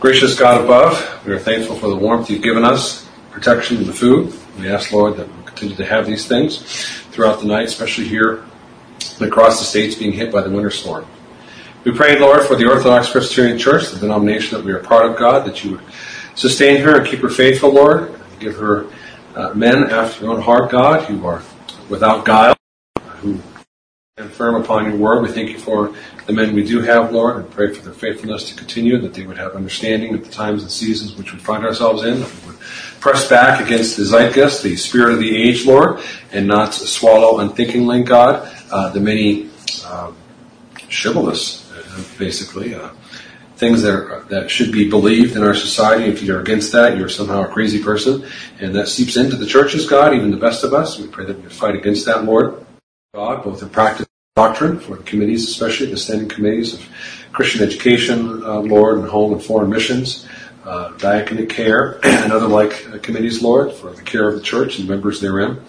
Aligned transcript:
Gracious 0.00 0.38
God 0.38 0.62
above, 0.62 1.26
we 1.26 1.32
are 1.32 1.40
thankful 1.40 1.74
for 1.74 1.88
the 1.88 1.96
warmth 1.96 2.30
you've 2.30 2.40
given 2.40 2.64
us, 2.64 3.04
protection 3.32 3.78
and 3.78 3.86
the 3.86 3.92
food. 3.92 4.32
We 4.56 4.70
ask, 4.70 4.92
Lord, 4.92 5.16
that 5.16 5.26
we 5.26 5.42
continue 5.42 5.74
to 5.74 5.84
have 5.84 6.06
these 6.06 6.24
things 6.24 6.62
throughout 7.10 7.40
the 7.40 7.46
night, 7.46 7.64
especially 7.64 8.06
here 8.06 8.44
across 9.20 9.58
the 9.58 9.64
states 9.64 9.96
being 9.96 10.12
hit 10.12 10.30
by 10.30 10.42
the 10.42 10.50
winter 10.50 10.70
storm. 10.70 11.04
We 11.82 11.90
pray, 11.90 12.16
Lord, 12.16 12.42
for 12.42 12.54
the 12.54 12.70
Orthodox 12.70 13.10
Presbyterian 13.10 13.58
Church, 13.58 13.90
the 13.90 13.98
denomination 13.98 14.56
that 14.56 14.64
we 14.64 14.70
are 14.70 14.78
part 14.78 15.04
of, 15.04 15.18
God, 15.18 15.44
that 15.48 15.64
you 15.64 15.72
would 15.72 15.80
sustain 16.36 16.80
her 16.82 17.00
and 17.00 17.04
keep 17.04 17.18
her 17.18 17.28
faithful, 17.28 17.72
Lord. 17.72 18.14
Give 18.38 18.54
her 18.54 18.86
uh, 19.34 19.52
men 19.54 19.90
after 19.90 20.26
your 20.26 20.34
own 20.34 20.42
heart, 20.42 20.70
God, 20.70 21.06
who 21.06 21.26
are 21.26 21.42
without 21.88 22.24
guile, 22.24 22.54
who 23.16 23.40
stand 24.18 24.32
firm 24.32 24.60
upon 24.60 24.84
your 24.84 24.96
word. 24.96 25.22
We 25.22 25.28
thank 25.28 25.50
you 25.50 25.60
for 25.60 25.94
the 26.26 26.32
men 26.32 26.52
we 26.52 26.64
do 26.64 26.80
have, 26.80 27.12
Lord, 27.12 27.36
and 27.36 27.48
pray 27.52 27.72
for 27.72 27.84
their 27.84 27.92
faithfulness 27.92 28.48
to 28.48 28.56
continue, 28.56 28.98
that 28.98 29.14
they 29.14 29.24
would 29.24 29.38
have 29.38 29.54
understanding 29.54 30.12
of 30.12 30.24
the 30.24 30.30
times 30.30 30.62
and 30.62 30.72
seasons 30.72 31.14
which 31.14 31.32
we 31.32 31.38
find 31.38 31.64
ourselves 31.64 32.02
in, 32.02 32.14
we 32.16 32.20
would 32.20 32.58
press 32.98 33.28
back 33.28 33.64
against 33.64 33.96
the 33.96 34.02
zeitgeist, 34.02 34.64
the 34.64 34.74
spirit 34.74 35.12
of 35.12 35.20
the 35.20 35.36
age, 35.36 35.64
Lord, 35.64 36.00
and 36.32 36.48
not 36.48 36.74
swallow 36.74 37.38
unthinkingly, 37.38 38.02
God, 38.02 38.52
uh, 38.72 38.90
the 38.90 38.98
many 38.98 39.50
um, 39.86 40.16
chivalrous, 40.90 41.70
uh, 41.70 42.02
basically, 42.18 42.74
uh, 42.74 42.90
things 43.54 43.82
that 43.82 43.94
are, 43.94 44.24
that 44.30 44.50
should 44.50 44.72
be 44.72 44.90
believed 44.90 45.36
in 45.36 45.44
our 45.44 45.54
society. 45.54 46.06
If 46.06 46.22
you're 46.22 46.40
against 46.40 46.72
that, 46.72 46.98
you're 46.98 47.08
somehow 47.08 47.44
a 47.44 47.48
crazy 47.48 47.80
person, 47.80 48.26
and 48.58 48.74
that 48.74 48.88
seeps 48.88 49.16
into 49.16 49.36
the 49.36 49.46
churches, 49.46 49.88
God, 49.88 50.12
even 50.12 50.32
the 50.32 50.36
best 50.36 50.64
of 50.64 50.74
us. 50.74 50.98
We 50.98 51.06
pray 51.06 51.24
that 51.26 51.40
we 51.40 51.48
fight 51.50 51.76
against 51.76 52.04
that, 52.06 52.24
Lord, 52.24 52.64
God, 53.14 53.42
both 53.42 53.62
in 53.62 53.70
practice 53.70 54.00
and 54.00 54.07
doctrine 54.38 54.78
for 54.78 54.94
the 54.94 55.02
committees, 55.02 55.48
especially 55.48 55.86
the 55.86 55.96
standing 55.96 56.28
committees 56.28 56.72
of 56.74 56.88
Christian 57.32 57.60
education, 57.60 58.40
uh, 58.44 58.60
Lord, 58.60 58.98
and 58.98 59.08
home 59.08 59.32
and 59.32 59.42
foreign 59.42 59.68
missions. 59.68 60.28
Uh, 60.64 60.92
care 61.48 61.98
and 62.04 62.30
other 62.30 62.46
like 62.46 62.86
uh, 62.88 62.98
committees, 62.98 63.42
Lord, 63.42 63.72
for 63.72 63.90
the 63.90 64.02
care 64.02 64.28
of 64.28 64.36
the 64.36 64.40
church 64.40 64.78
and 64.78 64.88
members 64.88 65.20
therein, 65.20 65.60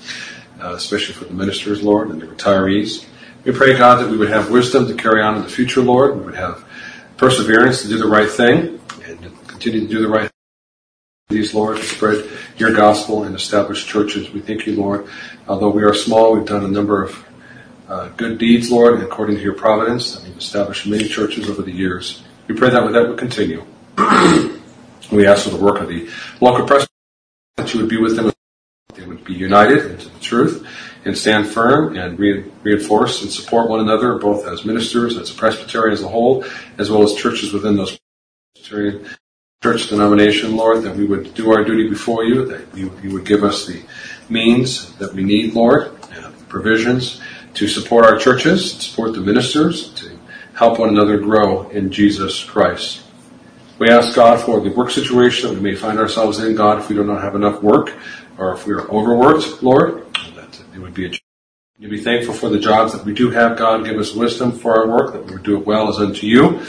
uh, 0.61 0.73
especially 0.75 1.15
for 1.15 1.25
the 1.25 1.33
ministers, 1.33 1.81
Lord, 1.81 2.09
and 2.11 2.21
the 2.21 2.27
retirees. 2.27 3.05
We 3.43 3.53
pray, 3.53 3.75
God, 3.75 4.03
that 4.03 4.11
we 4.11 4.17
would 4.17 4.29
have 4.29 4.51
wisdom 4.51 4.85
to 4.87 4.93
carry 4.93 5.23
on 5.23 5.37
in 5.37 5.41
the 5.41 5.49
future, 5.49 5.81
Lord. 5.81 6.17
We 6.19 6.25
would 6.25 6.35
have 6.35 6.63
perseverance 7.17 7.81
to 7.81 7.87
do 7.87 7.97
the 7.97 8.07
right 8.07 8.29
thing 8.29 8.79
and 9.05 9.47
continue 9.47 9.81
to 9.81 9.87
do 9.87 9.99
the 9.99 10.09
right 10.09 10.29
thing. 10.29 10.29
These, 11.29 11.55
Lord, 11.55 11.77
to 11.77 11.83
spread 11.83 12.29
your 12.57 12.73
gospel 12.73 13.23
and 13.23 13.33
establish 13.35 13.85
churches. 13.85 14.31
We 14.31 14.41
thank 14.41 14.67
you, 14.67 14.75
Lord. 14.75 15.07
Although 15.47 15.69
we 15.69 15.83
are 15.83 15.95
small, 15.95 16.33
we've 16.33 16.45
done 16.45 16.65
a 16.65 16.73
number 16.79 17.01
of 17.03 17.25
uh, 17.89 18.09
good 18.09 18.37
deeds, 18.37 18.71
Lord, 18.71 18.93
and 18.93 19.03
according 19.03 19.37
to 19.37 19.41
your 19.41 19.55
providence, 19.55 20.15
and 20.15 20.27
we've 20.27 20.37
established 20.37 20.85
many 20.85 21.07
churches 21.07 21.49
over 21.49 21.63
the 21.63 21.71
years. 21.71 22.23
We 22.47 22.55
pray 22.55 22.69
that 22.69 22.91
that 22.91 23.07
would 23.07 23.17
continue. 23.17 23.65
we 25.11 25.25
ask 25.25 25.43
for 25.43 25.49
the 25.49 25.61
work 25.61 25.81
of 25.81 25.89
the 25.89 26.07
local 26.39 26.67
press 26.67 26.87
that 27.57 27.73
you 27.73 27.79
would 27.79 27.89
be 27.89 27.97
with 27.97 28.15
them. 28.15 28.31
They 28.93 29.05
would 29.05 29.23
be 29.23 29.33
united 29.33 29.91
into 29.91 30.07
the 30.07 30.19
truth 30.19 30.67
and 31.03 31.17
stand 31.17 31.47
firm 31.47 31.97
and 31.97 32.19
re- 32.19 32.45
reinforce 32.61 33.23
and 33.23 33.31
support 33.31 33.69
one 33.69 33.79
another, 33.79 34.19
both 34.19 34.45
as 34.45 34.65
ministers, 34.65 35.17
as 35.17 35.31
a 35.31 35.33
presbytery 35.33 35.91
as 35.91 36.03
a 36.03 36.07
whole, 36.07 36.45
as 36.77 36.91
well 36.91 37.01
as 37.03 37.15
churches 37.15 37.53
within 37.53 37.75
those 37.75 37.97
presbyterian 38.53 39.07
church 39.63 39.89
denomination, 39.89 40.55
Lord, 40.55 40.83
that 40.83 40.95
we 40.95 41.05
would 41.05 41.33
do 41.33 41.51
our 41.51 41.63
duty 41.63 41.89
before 41.89 42.23
you, 42.23 42.45
that 42.45 42.77
you, 42.77 42.91
you 43.01 43.11
would 43.13 43.25
give 43.25 43.43
us 43.43 43.65
the 43.65 43.81
means 44.29 44.93
that 44.97 45.13
we 45.13 45.23
need, 45.23 45.53
Lord, 45.53 45.91
and 46.11 46.47
provisions 46.47 47.19
to 47.53 47.67
support 47.67 48.05
our 48.05 48.17
churches, 48.17 48.73
to 48.73 48.81
support 48.81 49.13
the 49.13 49.21
ministers, 49.21 49.93
to 49.93 50.17
help 50.53 50.79
one 50.79 50.89
another 50.89 51.17
grow 51.17 51.69
in 51.69 51.91
Jesus 51.91 52.43
Christ. 52.43 53.03
We 53.77 53.89
ask 53.89 54.15
God 54.15 54.41
for 54.41 54.59
the 54.59 54.71
work 54.71 54.91
situation 54.91 55.49
that 55.49 55.55
we 55.55 55.61
may 55.61 55.75
find 55.75 55.99
ourselves 55.99 56.39
in, 56.39 56.55
God, 56.55 56.79
if 56.79 56.89
we 56.89 56.95
do 56.95 57.03
not 57.03 57.21
have 57.21 57.35
enough 57.35 57.63
work 57.63 57.93
or 58.37 58.53
if 58.53 58.65
we 58.67 58.73
are 58.73 58.89
overworked, 58.89 59.63
Lord, 59.63 60.05
that 60.35 60.61
it 60.73 60.79
would 60.79 60.93
be 60.93 61.05
a 61.07 61.11
be 61.87 61.97
thankful 61.97 62.33
for 62.33 62.49
the 62.49 62.59
jobs 62.59 62.91
that 62.91 63.05
we 63.05 63.13
do 63.13 63.31
have, 63.31 63.57
God. 63.57 63.85
Give 63.85 63.97
us 63.97 64.13
wisdom 64.13 64.51
for 64.51 64.77
our 64.77 64.87
work, 64.87 65.13
that 65.13 65.25
we 65.25 65.31
would 65.31 65.43
do 65.43 65.57
it 65.57 65.65
well 65.65 65.87
as 65.87 65.97
unto 65.97 66.27
you, 66.27 66.61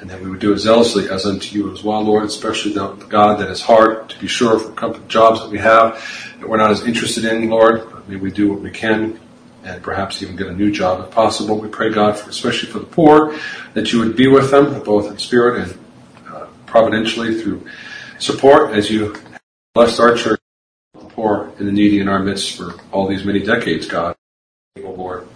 and 0.00 0.08
that 0.08 0.22
we 0.22 0.30
would 0.30 0.38
do 0.38 0.52
it 0.52 0.58
zealously 0.58 1.10
as 1.10 1.26
unto 1.26 1.58
you 1.58 1.72
as 1.72 1.82
well, 1.82 2.00
Lord, 2.02 2.24
especially 2.24 2.72
the 2.72 2.92
God 3.08 3.40
that 3.40 3.50
is 3.50 3.60
hard 3.60 4.08
to 4.08 4.18
be 4.20 4.28
sure 4.28 4.60
for 4.60 4.98
jobs 5.08 5.40
that 5.40 5.50
we 5.50 5.58
have 5.58 5.94
that 6.38 6.48
we're 6.48 6.58
not 6.58 6.70
as 6.70 6.86
interested 6.86 7.24
in, 7.24 7.50
Lord. 7.50 8.08
May 8.08 8.16
we 8.16 8.30
do 8.30 8.52
what 8.52 8.60
we 8.60 8.70
can 8.70 9.18
and 9.64 9.82
perhaps 9.82 10.22
even 10.22 10.36
get 10.36 10.46
a 10.46 10.52
new 10.52 10.70
job 10.70 11.04
if 11.04 11.10
possible. 11.10 11.58
We 11.58 11.68
pray, 11.68 11.90
God, 11.90 12.18
for, 12.18 12.30
especially 12.30 12.70
for 12.70 12.80
the 12.80 12.86
poor, 12.86 13.38
that 13.74 13.92
you 13.92 14.00
would 14.00 14.16
be 14.16 14.26
with 14.26 14.50
them, 14.50 14.82
both 14.82 15.10
in 15.10 15.18
spirit 15.18 15.62
and 15.62 15.78
uh, 16.28 16.46
providentially 16.66 17.40
through 17.40 17.66
support 18.18 18.72
as 18.72 18.90
you 18.90 19.14
blessed 19.74 20.00
our 20.00 20.14
church, 20.14 20.40
the 20.94 21.00
poor 21.00 21.52
and 21.58 21.68
the 21.68 21.72
needy 21.72 22.00
in 22.00 22.08
our 22.08 22.18
midst 22.18 22.56
for 22.56 22.74
all 22.90 23.06
these 23.06 23.24
many 23.24 23.40
decades, 23.40 23.86
God. 23.86 24.16
Lord. 24.76 25.28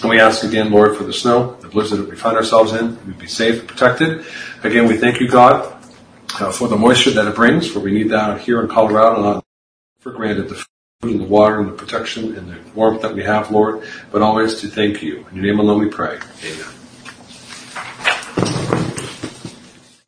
And 0.00 0.10
we 0.10 0.20
ask 0.20 0.44
again, 0.44 0.70
Lord, 0.70 0.96
for 0.96 1.04
the 1.04 1.12
snow, 1.12 1.56
the 1.60 1.68
blizzard 1.68 1.98
that 2.00 2.08
we 2.08 2.16
find 2.16 2.36
ourselves 2.36 2.72
in, 2.72 3.04
we'd 3.06 3.18
be 3.18 3.26
safe 3.26 3.60
and 3.60 3.68
protected. 3.68 4.24
Again, 4.62 4.86
we 4.86 4.96
thank 4.96 5.20
you, 5.20 5.28
God, 5.28 5.72
uh, 6.40 6.50
for 6.50 6.68
the 6.68 6.76
moisture 6.76 7.10
that 7.10 7.26
it 7.26 7.34
brings, 7.34 7.68
for 7.68 7.80
we 7.80 7.92
need 7.92 8.10
that 8.10 8.40
here 8.40 8.60
in 8.60 8.68
Colorado, 8.68 9.22
not 9.22 9.44
for 10.00 10.12
granted 10.12 10.48
the 10.48 10.64
and 11.02 11.18
the 11.18 11.24
water 11.24 11.58
and 11.58 11.68
the 11.68 11.72
protection 11.72 12.36
and 12.36 12.48
the 12.48 12.58
warmth 12.76 13.02
that 13.02 13.12
we 13.12 13.24
have, 13.24 13.50
Lord, 13.50 13.84
but 14.12 14.22
always 14.22 14.60
to 14.60 14.68
thank 14.68 15.02
you. 15.02 15.26
In 15.32 15.36
your 15.36 15.46
name 15.46 15.58
alone 15.58 15.80
we 15.80 15.88
pray. 15.88 16.20
Amen. 16.44 16.66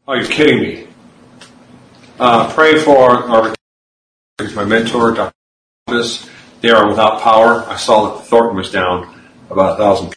Are 0.06 0.16
you 0.18 0.28
kidding 0.28 0.60
me? 0.60 0.86
Uh, 2.20 2.52
pray 2.52 2.78
for 2.78 3.10
our 3.10 3.54
my 4.54 4.64
mentor, 4.64 5.14
Dr. 5.14 5.32
They 6.60 6.70
are 6.70 6.88
without 6.88 7.22
power. 7.22 7.64
I 7.68 7.74
saw 7.74 8.14
that 8.14 8.26
Thornton 8.26 8.56
was 8.56 8.70
down 8.70 9.20
about 9.50 9.74
a 9.74 9.76
thousand. 9.76 10.16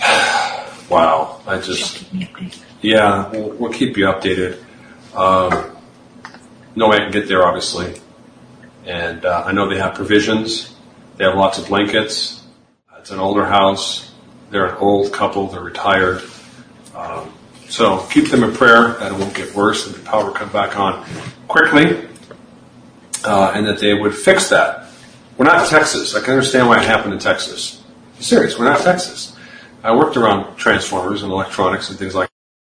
wow, 0.90 1.40
I 1.46 1.60
just 1.60 2.04
yeah, 2.82 3.30
we'll, 3.30 3.50
we'll 3.50 3.72
keep 3.72 3.96
you 3.96 4.06
updated. 4.06 4.64
Um, 5.14 5.76
no 6.74 6.88
way 6.88 6.96
I 6.96 7.00
can 7.00 7.12
get 7.12 7.28
there, 7.28 7.46
obviously, 7.46 8.00
and 8.90 9.24
uh, 9.24 9.44
I 9.46 9.52
know 9.52 9.68
they 9.68 9.78
have 9.78 9.94
provisions. 9.94 10.74
They 11.16 11.24
have 11.24 11.36
lots 11.36 11.58
of 11.58 11.68
blankets. 11.68 12.44
It's 12.98 13.12
an 13.12 13.20
older 13.20 13.46
house. 13.46 14.12
They're 14.50 14.66
an 14.66 14.76
old 14.78 15.12
couple. 15.12 15.46
They're 15.46 15.62
retired. 15.62 16.22
Um, 16.94 17.32
so 17.68 18.04
keep 18.10 18.30
them 18.30 18.42
in 18.42 18.52
prayer 18.52 18.94
that 18.94 19.12
it 19.12 19.18
won't 19.18 19.32
get 19.32 19.54
worse 19.54 19.86
and 19.86 19.94
the 19.94 20.00
power 20.00 20.32
come 20.32 20.50
back 20.50 20.76
on 20.76 21.06
quickly, 21.46 22.08
uh, 23.24 23.52
and 23.54 23.64
that 23.68 23.78
they 23.78 23.94
would 23.94 24.14
fix 24.14 24.48
that. 24.48 24.88
We're 25.38 25.46
not 25.46 25.68
Texas. 25.68 26.16
I 26.16 26.20
can 26.20 26.34
understand 26.34 26.68
why 26.68 26.82
it 26.82 26.86
happened 26.86 27.14
in 27.14 27.20
Texas. 27.20 27.82
I'm 28.16 28.22
serious, 28.22 28.58
we're 28.58 28.64
not 28.64 28.80
Texas. 28.80 29.36
I 29.84 29.94
worked 29.94 30.16
around 30.16 30.56
transformers 30.56 31.22
and 31.22 31.30
electronics 31.30 31.90
and 31.90 31.98
things 31.98 32.14
like 32.16 32.28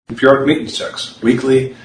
that. 0.08 0.18
periodic 0.18 0.48
maintenance 0.48 0.78
checks, 0.78 1.22
weekly, 1.22 1.76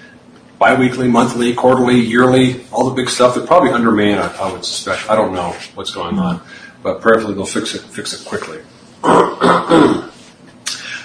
bi-weekly, 0.60 1.09
monthly, 1.09 1.54
quarterly, 1.54 1.98
yearly, 1.98 2.65
all 2.71 2.91
the 2.91 2.94
big 2.94 3.09
stuff. 3.09 3.34
They're 3.34 3.47
probably 3.47 3.71
undermanned, 3.71 4.21
I, 4.21 4.28
I 4.37 4.53
would 4.53 4.62
suspect. 4.62 5.09
I 5.09 5.16
don't 5.16 5.32
know 5.32 5.56
what's 5.75 5.91
going 5.91 6.19
on, 6.19 6.43
but 6.82 7.00
prayerfully 7.00 7.32
they'll 7.32 7.47
fix 7.47 7.75
it, 7.75 7.81
fix 7.81 8.12
it 8.12 8.28
quickly. 8.28 8.59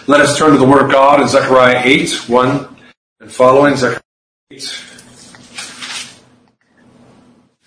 Let 0.08 0.22
us 0.22 0.38
turn 0.38 0.52
to 0.52 0.58
the 0.58 0.68
Word 0.68 0.84
of 0.84 0.92
God 0.92 1.22
in 1.22 1.30
Zechariah 1.30 1.82
8, 1.84 2.30
1 2.30 2.78
and 3.22 3.32
following. 3.32 3.78
Zechariah 3.78 4.02
8 4.52 4.86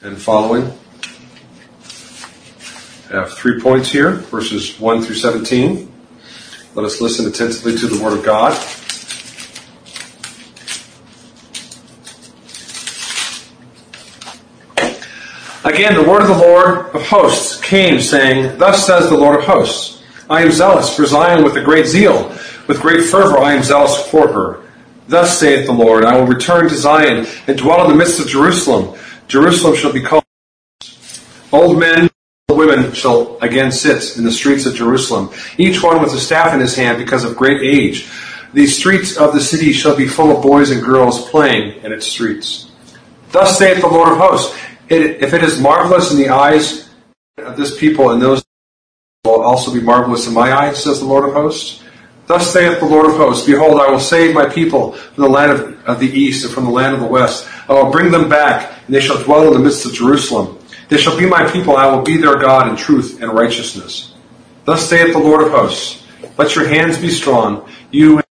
and 0.03 0.21
following. 0.21 0.71
I 3.11 3.15
have 3.15 3.33
three 3.33 3.63
points 3.63 3.91
here, 3.91 4.13
verses 4.13 4.79
1 4.79 5.03
through 5.03 5.17
17. 5.17 5.91
Let 6.75 6.85
us 6.85 7.01
listen 7.01 7.27
attentively 7.27 7.79
to 7.79 7.87
the 7.87 8.05
Word 8.05 8.19
of 8.19 8.23
God. 8.27 8.53
Again, 15.69 15.95
the 15.95 16.09
word 16.09 16.23
of 16.23 16.29
the 16.29 16.39
Lord 16.39 16.87
of 16.95 17.07
hosts 17.07 17.61
came, 17.61 18.01
saying, 18.01 18.57
Thus 18.57 18.87
says 18.87 19.11
the 19.11 19.19
Lord 19.19 19.39
of 19.39 19.45
hosts, 19.45 20.03
I 20.31 20.41
am 20.41 20.51
zealous 20.51 20.97
for 20.97 21.05
Zion 21.05 21.45
with 21.45 21.57
a 21.57 21.63
great 21.63 21.87
zeal. 21.87 22.35
With 22.67 22.81
great 22.81 23.05
fervor 23.05 23.39
I 23.39 23.53
am 23.53 23.63
zealous 23.63 24.01
for 24.11 24.33
her. 24.33 24.63
Thus 25.09 25.39
saith 25.39 25.67
the 25.67 25.73
Lord, 25.73 26.05
I 26.05 26.17
will 26.17 26.27
return 26.27 26.71
to 26.71 26.75
Zion 26.75 27.27
and 27.47 27.59
dwell 27.59 27.85
in 27.85 27.91
the 27.91 27.97
midst 27.97 28.19
of 28.19 28.29
Jerusalem. 28.29 28.99
Jerusalem 29.27 29.77
shall 29.77 29.93
be 29.93 30.03
called 30.03 30.25
old 31.53 31.79
men 31.79 32.09
old 32.49 32.59
women 32.59 32.95
shall 32.95 33.37
again 33.43 33.71
sit 33.71 34.17
in 34.17 34.25
the 34.25 34.33
streets 34.33 34.65
of 34.65 34.75
Jerusalem, 34.75 35.31
each 35.59 35.83
one 35.83 36.01
with 36.01 36.15
a 36.15 36.19
staff 36.19 36.55
in 36.55 36.61
his 36.61 36.77
hand 36.77 36.97
because 36.97 37.25
of 37.25 37.37
great 37.37 37.61
age. 37.61 38.11
The 38.55 38.67
streets 38.67 39.19
of 39.19 39.35
the 39.35 39.41
city 39.41 39.75
shall 39.75 39.95
be 39.95 40.09
full 40.09 40.35
of 40.35 40.43
boys 40.43 40.71
and 40.71 40.83
girls 40.83 41.29
playing 41.29 41.83
in 41.83 41.93
its 41.93 42.07
streets. 42.07 42.71
Thus 43.33 43.59
saith 43.59 43.83
the 43.83 43.89
Lord 43.89 44.13
of 44.13 44.19
hosts, 44.19 44.59
if 44.91 45.35
it 45.35 45.43
is 45.43 45.61
marvelous 45.61 46.11
in 46.11 46.19
the 46.19 46.29
eyes 46.31 46.89
of 47.39 47.57
this 47.57 47.79
people 47.79 48.11
and 48.11 48.23
those 48.23 48.45
will 49.25 49.43
also 49.43 49.73
be 49.73 49.81
marvelous 49.81 50.27
in 50.27 50.35
my 50.35 50.53
eyes, 50.53 50.83
says 50.83 51.01
the 51.01 51.07
Lord 51.07 51.29
of 51.29 51.35
hosts. 51.35 51.83
Thus 52.27 52.53
saith 52.53 52.79
the 52.79 52.87
Lord 52.87 53.07
of 53.07 53.17
hosts, 53.17 53.47
Behold, 53.47 53.81
I 53.81 53.91
will 53.91 53.99
save 53.99 54.35
my 54.35 54.47
people 54.47 54.93
from 54.93 55.25
the 55.25 55.31
land 55.31 55.53
of, 55.53 55.85
of 55.85 56.01
the 56.01 56.07
east 56.07 56.45
and 56.45 56.53
from 56.53 56.65
the 56.65 56.71
land 56.71 56.95
of 56.95 57.01
the 57.01 57.07
west. 57.07 57.49
I 57.69 57.73
will 57.73 57.91
bring 57.91 58.11
them 58.11 58.29
back, 58.29 58.83
and 58.87 58.95
they 58.95 59.01
shall 59.01 59.23
dwell 59.23 59.47
in 59.47 59.55
the 59.55 59.59
midst 59.59 59.87
of 59.87 59.95
Jerusalem. 59.95 60.59
They 60.89 60.99
shall 60.99 61.17
be 61.17 61.27
my 61.27 61.51
people, 61.51 61.77
and 61.77 61.83
I 61.83 61.95
will 61.95 62.03
be 62.03 62.19
their 62.19 62.37
God 62.37 62.69
in 62.69 62.77
truth 62.77 63.23
and 63.23 63.33
righteousness. 63.33 64.15
Thus 64.67 64.89
saith 64.89 65.15
the 65.15 65.19
Lord 65.19 65.43
of 65.43 65.53
hosts, 65.53 66.07
Let 66.37 66.55
your 66.55 66.69
hands 66.69 66.99
be 66.99 67.09
strong, 67.09 67.67
you 67.91 68.17
and 68.17 68.25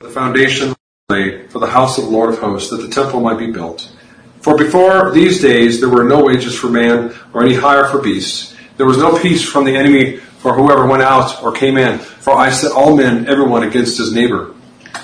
the 0.00 0.08
foundation 0.08 0.74
laid 1.10 1.50
for 1.52 1.58
the 1.58 1.66
house 1.66 1.98
of 1.98 2.04
the 2.04 2.10
Lord 2.10 2.32
of 2.32 2.38
hosts, 2.38 2.70
that 2.70 2.78
the 2.78 2.88
temple 2.88 3.20
might 3.20 3.38
be 3.38 3.50
built. 3.50 3.94
For 4.42 4.56
before 4.56 5.12
these 5.12 5.40
days 5.40 5.80
there 5.80 5.88
were 5.88 6.04
no 6.04 6.24
wages 6.24 6.58
for 6.58 6.68
man, 6.68 7.14
or 7.32 7.42
any 7.42 7.54
hire 7.54 7.88
for 7.88 8.02
beasts. 8.02 8.56
There 8.76 8.86
was 8.86 8.98
no 8.98 9.16
peace 9.18 9.42
from 9.42 9.64
the 9.64 9.76
enemy 9.76 10.16
for 10.16 10.54
whoever 10.54 10.84
went 10.86 11.02
out 11.02 11.42
or 11.42 11.52
came 11.52 11.78
in. 11.78 11.98
For 11.98 12.34
I 12.34 12.50
set 12.50 12.72
all 12.72 12.96
men, 12.96 13.28
everyone 13.28 13.62
against 13.62 13.98
his 13.98 14.12
neighbor. 14.12 14.54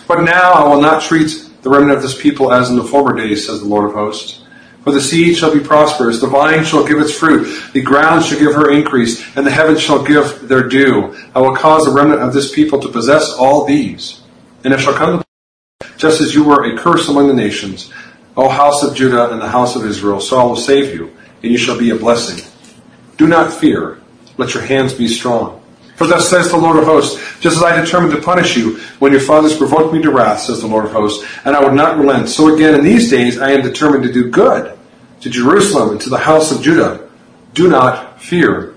But 0.09 0.23
now 0.23 0.53
I 0.53 0.69
will 0.69 0.81
not 0.81 1.03
treat 1.03 1.49
the 1.63 1.71
remnant 1.71 1.97
of 1.97 2.03
this 2.03 2.21
people 2.21 2.53
as 2.53 2.71
in 2.71 2.77
the 2.77 2.83
former 2.83 3.17
days, 3.17 3.47
says 3.47 3.61
the 3.61 3.67
Lord 3.67 3.89
of 3.89 3.95
hosts. 3.95 4.45
For 4.83 4.91
the 4.91 5.01
seed 5.01 5.37
shall 5.37 5.53
be 5.53 5.61
prosperous, 5.61 6.21
the 6.21 6.27
vine 6.27 6.65
shall 6.65 6.87
give 6.87 6.99
its 6.99 7.15
fruit, 7.15 7.73
the 7.73 7.83
ground 7.83 8.25
shall 8.25 8.39
give 8.39 8.55
her 8.55 8.73
increase, 8.73 9.23
and 9.37 9.47
the 9.47 9.51
heavens 9.51 9.81
shall 9.81 10.03
give 10.03 10.49
their 10.49 10.67
dew. 10.67 11.17
I 11.35 11.41
will 11.41 11.55
cause 11.55 11.85
the 11.85 11.93
remnant 11.93 12.23
of 12.23 12.33
this 12.33 12.53
people 12.53 12.81
to 12.81 12.89
possess 12.89 13.33
all 13.33 13.65
these. 13.65 14.23
And 14.65 14.75
it 14.75 14.81
shall 14.81 14.95
come 14.95 15.19
to 15.21 15.29
just 15.99 16.21
as 16.21 16.35
you 16.35 16.45
were 16.45 16.65
a 16.65 16.79
curse 16.79 17.09
among 17.09 17.29
the 17.29 17.35
nations, 17.35 17.93
O 18.39 18.49
house 18.49 18.85
of 18.85 18.95
Judah 18.95 19.33
and 19.33 19.43
the 19.43 19.49
house 19.49 19.75
of 19.75 19.85
Israel, 19.85 20.21
Saul 20.21 20.51
will 20.51 20.57
save 20.57 20.95
you, 20.95 21.13
and 21.43 21.51
you 21.51 21.59
shall 21.59 21.77
be 21.77 21.91
a 21.91 21.97
blessing. 21.97 22.49
Do 23.17 23.27
not 23.27 23.53
fear, 23.53 24.01
let 24.37 24.55
your 24.55 24.63
hands 24.63 24.95
be 24.95 25.09
strong. 25.09 25.61
For 25.97 26.07
thus 26.07 26.31
says 26.31 26.49
the 26.49 26.57
Lord 26.57 26.77
of 26.77 26.85
hosts, 26.85 27.21
just 27.41 27.57
as 27.57 27.65
I 27.65 27.81
determined 27.81 28.15
to 28.15 28.23
punish 28.23 28.57
you 28.57 28.79
when 29.01 29.11
your 29.11 29.21
fathers 29.21 29.59
provoked 29.59 29.93
me 29.93 30.01
to 30.03 30.13
wrath, 30.13 30.43
says 30.43 30.61
the 30.61 30.69
Lord 30.69 30.85
of 30.85 30.93
hosts, 30.93 31.27
and 31.45 31.57
I 31.57 31.65
would 31.65 31.75
not 31.75 31.99
relent. 31.99 32.29
So 32.29 32.55
again 32.55 32.77
in 32.77 32.85
these 32.85 33.11
days 33.11 33.41
I 33.41 33.51
am 33.51 33.63
determined 33.63 34.05
to 34.05 34.13
do 34.13 34.31
good 34.31 34.79
to 35.23 35.31
Jerusalem 35.31 35.91
and 35.91 36.01
to 36.03 36.09
the 36.09 36.19
house 36.19 36.53
of 36.53 36.63
Judah. 36.63 37.11
Do 37.55 37.69
not 37.69 38.23
fear. 38.23 38.77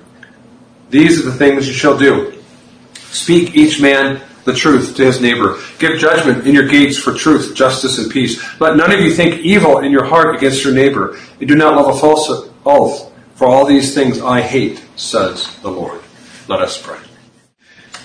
These 0.89 1.19
are 1.19 1.29
the 1.29 1.37
things 1.37 1.67
you 1.67 1.73
shall 1.75 1.99
do. 1.99 2.33
Speak 2.95 3.55
each 3.55 3.79
man 3.79 4.21
the 4.43 4.53
truth 4.53 4.95
to 4.95 5.05
his 5.05 5.21
neighbor. 5.21 5.59
Give 5.79 5.99
judgment 5.99 6.47
in 6.47 6.53
your 6.53 6.67
gates 6.67 6.97
for 6.97 7.13
truth, 7.13 7.55
justice, 7.55 7.99
and 7.99 8.11
peace. 8.11 8.41
Let 8.59 8.75
none 8.75 8.91
of 8.91 8.99
you 8.99 9.13
think 9.13 9.45
evil 9.45 9.79
in 9.79 9.91
your 9.91 10.05
heart 10.05 10.35
against 10.35 10.63
your 10.63 10.73
neighbor. 10.73 11.17
And 11.39 11.47
do 11.47 11.55
not 11.55 11.75
love 11.75 11.95
a 11.95 11.99
false 11.99 12.49
oath 12.65 13.11
for 13.35 13.47
all 13.47 13.65
these 13.65 13.93
things 13.93 14.21
I 14.21 14.41
hate, 14.41 14.83
says 14.95 15.57
the 15.61 15.71
Lord. 15.71 16.01
Let 16.47 16.61
us 16.61 16.81
pray. 16.81 16.99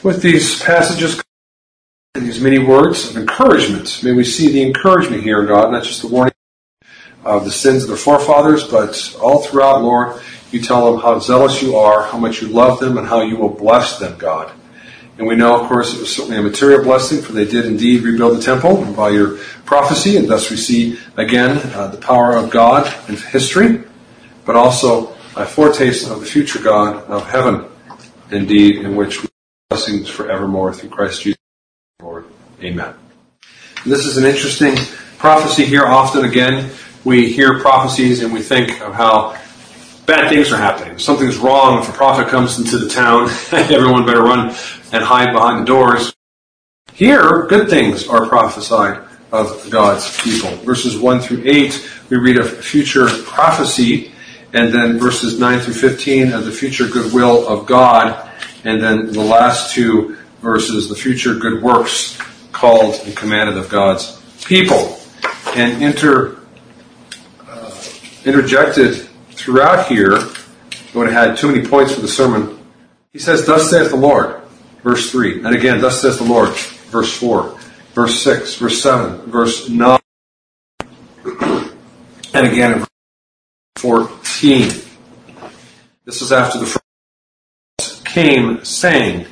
With 0.02 0.22
these 0.22 0.62
passages 0.62 1.22
and 2.14 2.26
these 2.26 2.40
many 2.40 2.58
words 2.58 3.10
of 3.10 3.16
encouragement, 3.16 4.02
may 4.02 4.12
we 4.12 4.24
see 4.24 4.50
the 4.50 4.62
encouragement 4.62 5.22
here, 5.22 5.44
God, 5.44 5.72
not 5.72 5.84
just 5.84 6.02
the 6.02 6.08
warning 6.08 6.32
of 7.24 7.44
the 7.44 7.50
sins 7.50 7.82
of 7.82 7.88
their 7.88 7.98
forefathers, 7.98 8.64
but 8.68 9.16
all 9.20 9.42
throughout, 9.42 9.82
Lord, 9.82 10.22
you 10.52 10.62
tell 10.62 10.92
them 10.92 11.00
how 11.00 11.18
zealous 11.18 11.60
you 11.60 11.76
are, 11.76 12.04
how 12.04 12.18
much 12.18 12.40
you 12.40 12.48
love 12.48 12.78
them, 12.78 12.96
and 12.96 13.06
how 13.06 13.20
you 13.20 13.36
will 13.36 13.48
bless 13.48 13.98
them, 13.98 14.16
God. 14.16 14.52
And 15.18 15.26
we 15.26 15.34
know, 15.34 15.58
of 15.60 15.68
course, 15.68 15.94
it 15.94 16.00
was 16.00 16.14
certainly 16.14 16.38
a 16.38 16.42
material 16.42 16.82
blessing, 16.82 17.22
for 17.22 17.32
they 17.32 17.46
did 17.46 17.64
indeed 17.64 18.02
rebuild 18.02 18.36
the 18.36 18.42
temple 18.42 18.84
by 18.92 19.10
your 19.10 19.38
prophecy, 19.64 20.16
and 20.16 20.28
thus 20.28 20.50
we 20.50 20.56
see 20.56 20.98
again 21.16 21.58
uh, 21.74 21.88
the 21.88 21.96
power 21.96 22.36
of 22.36 22.50
God 22.50 22.92
in 23.08 23.16
history, 23.16 23.82
but 24.44 24.56
also 24.56 25.14
a 25.34 25.46
foretaste 25.46 26.10
of 26.10 26.20
the 26.20 26.26
future 26.26 26.58
God 26.58 27.04
of 27.04 27.28
heaven, 27.28 27.64
indeed, 28.30 28.76
in 28.84 28.94
which 28.94 29.22
we 29.22 29.28
blessings 29.70 30.08
forevermore 30.08 30.72
through 30.72 30.90
Christ 30.90 31.22
Jesus, 31.22 31.38
Lord. 32.00 32.26
Amen. 32.62 32.94
And 33.82 33.92
this 33.92 34.04
is 34.04 34.16
an 34.16 34.24
interesting 34.24 34.76
prophecy 35.18 35.64
here. 35.64 35.84
Often, 35.84 36.24
again, 36.24 36.70
we 37.04 37.32
hear 37.32 37.60
prophecies 37.60 38.22
and 38.22 38.32
we 38.32 38.42
think 38.42 38.80
of 38.80 38.94
how 38.94 39.36
bad 40.06 40.28
things 40.28 40.52
are 40.52 40.56
happening. 40.56 40.98
Something's 40.98 41.36
wrong. 41.36 41.80
If 41.80 41.88
a 41.88 41.92
prophet 41.92 42.28
comes 42.28 42.58
into 42.58 42.78
the 42.78 42.88
town, 42.88 43.28
everyone 43.52 44.06
better 44.06 44.22
run 44.22 44.54
and 44.92 45.04
hide 45.04 45.32
behind 45.32 45.60
the 45.60 45.64
doors. 45.64 46.14
Here, 46.92 47.46
good 47.46 47.68
things 47.68 48.08
are 48.08 48.26
prophesied 48.26 49.06
of 49.32 49.68
God's 49.70 50.20
people. 50.20 50.50
Verses 50.56 50.98
1 50.98 51.20
through 51.20 51.42
8, 51.44 51.90
we 52.10 52.16
read 52.16 52.38
a 52.38 52.44
future 52.44 53.06
prophecy 53.24 54.12
and 54.52 54.72
then 54.72 54.98
verses 54.98 55.38
9 55.38 55.60
through 55.60 55.74
15 55.74 56.32
of 56.32 56.44
the 56.44 56.52
future 56.52 56.86
goodwill 56.88 57.46
of 57.46 57.66
God, 57.66 58.30
and 58.64 58.82
then 58.82 59.12
the 59.12 59.20
last 59.20 59.74
two 59.74 60.16
verses, 60.40 60.88
the 60.88 60.94
future 60.94 61.34
good 61.34 61.62
works 61.62 62.18
called 62.52 62.94
and 63.04 63.14
commanded 63.14 63.58
of 63.58 63.68
God's 63.68 64.22
people. 64.44 64.98
And 65.54 65.82
inter, 65.82 66.38
uh, 67.46 67.70
interjected 68.24 68.94
throughout 69.30 69.88
here, 69.88 70.14
I 70.14 70.98
would 70.98 71.12
have 71.12 71.28
had 71.28 71.36
too 71.36 71.52
many 71.52 71.66
points 71.66 71.94
for 71.94 72.00
the 72.00 72.08
sermon. 72.08 72.58
He 73.12 73.18
says, 73.18 73.44
Thus 73.44 73.70
saith 73.70 73.90
the 73.90 73.96
Lord, 73.96 74.40
verse 74.86 75.10
3. 75.10 75.44
And 75.44 75.52
again, 75.52 75.80
Thus 75.80 76.00
says 76.00 76.18
the 76.18 76.24
Lord, 76.24 76.50
verse 76.94 77.12
4, 77.18 77.58
verse 77.92 78.22
6, 78.22 78.54
verse 78.54 78.80
7, 78.80 79.28
verse 79.28 79.68
9. 79.68 79.98
And 82.32 82.46
again 82.46 82.72
in 82.72 82.78
verse 82.78 82.88
14. 83.78 84.62
This 86.04 86.22
is 86.22 86.30
after 86.30 86.60
the 86.60 86.66
first 86.66 88.04
came 88.04 88.64
saying, 88.64 89.26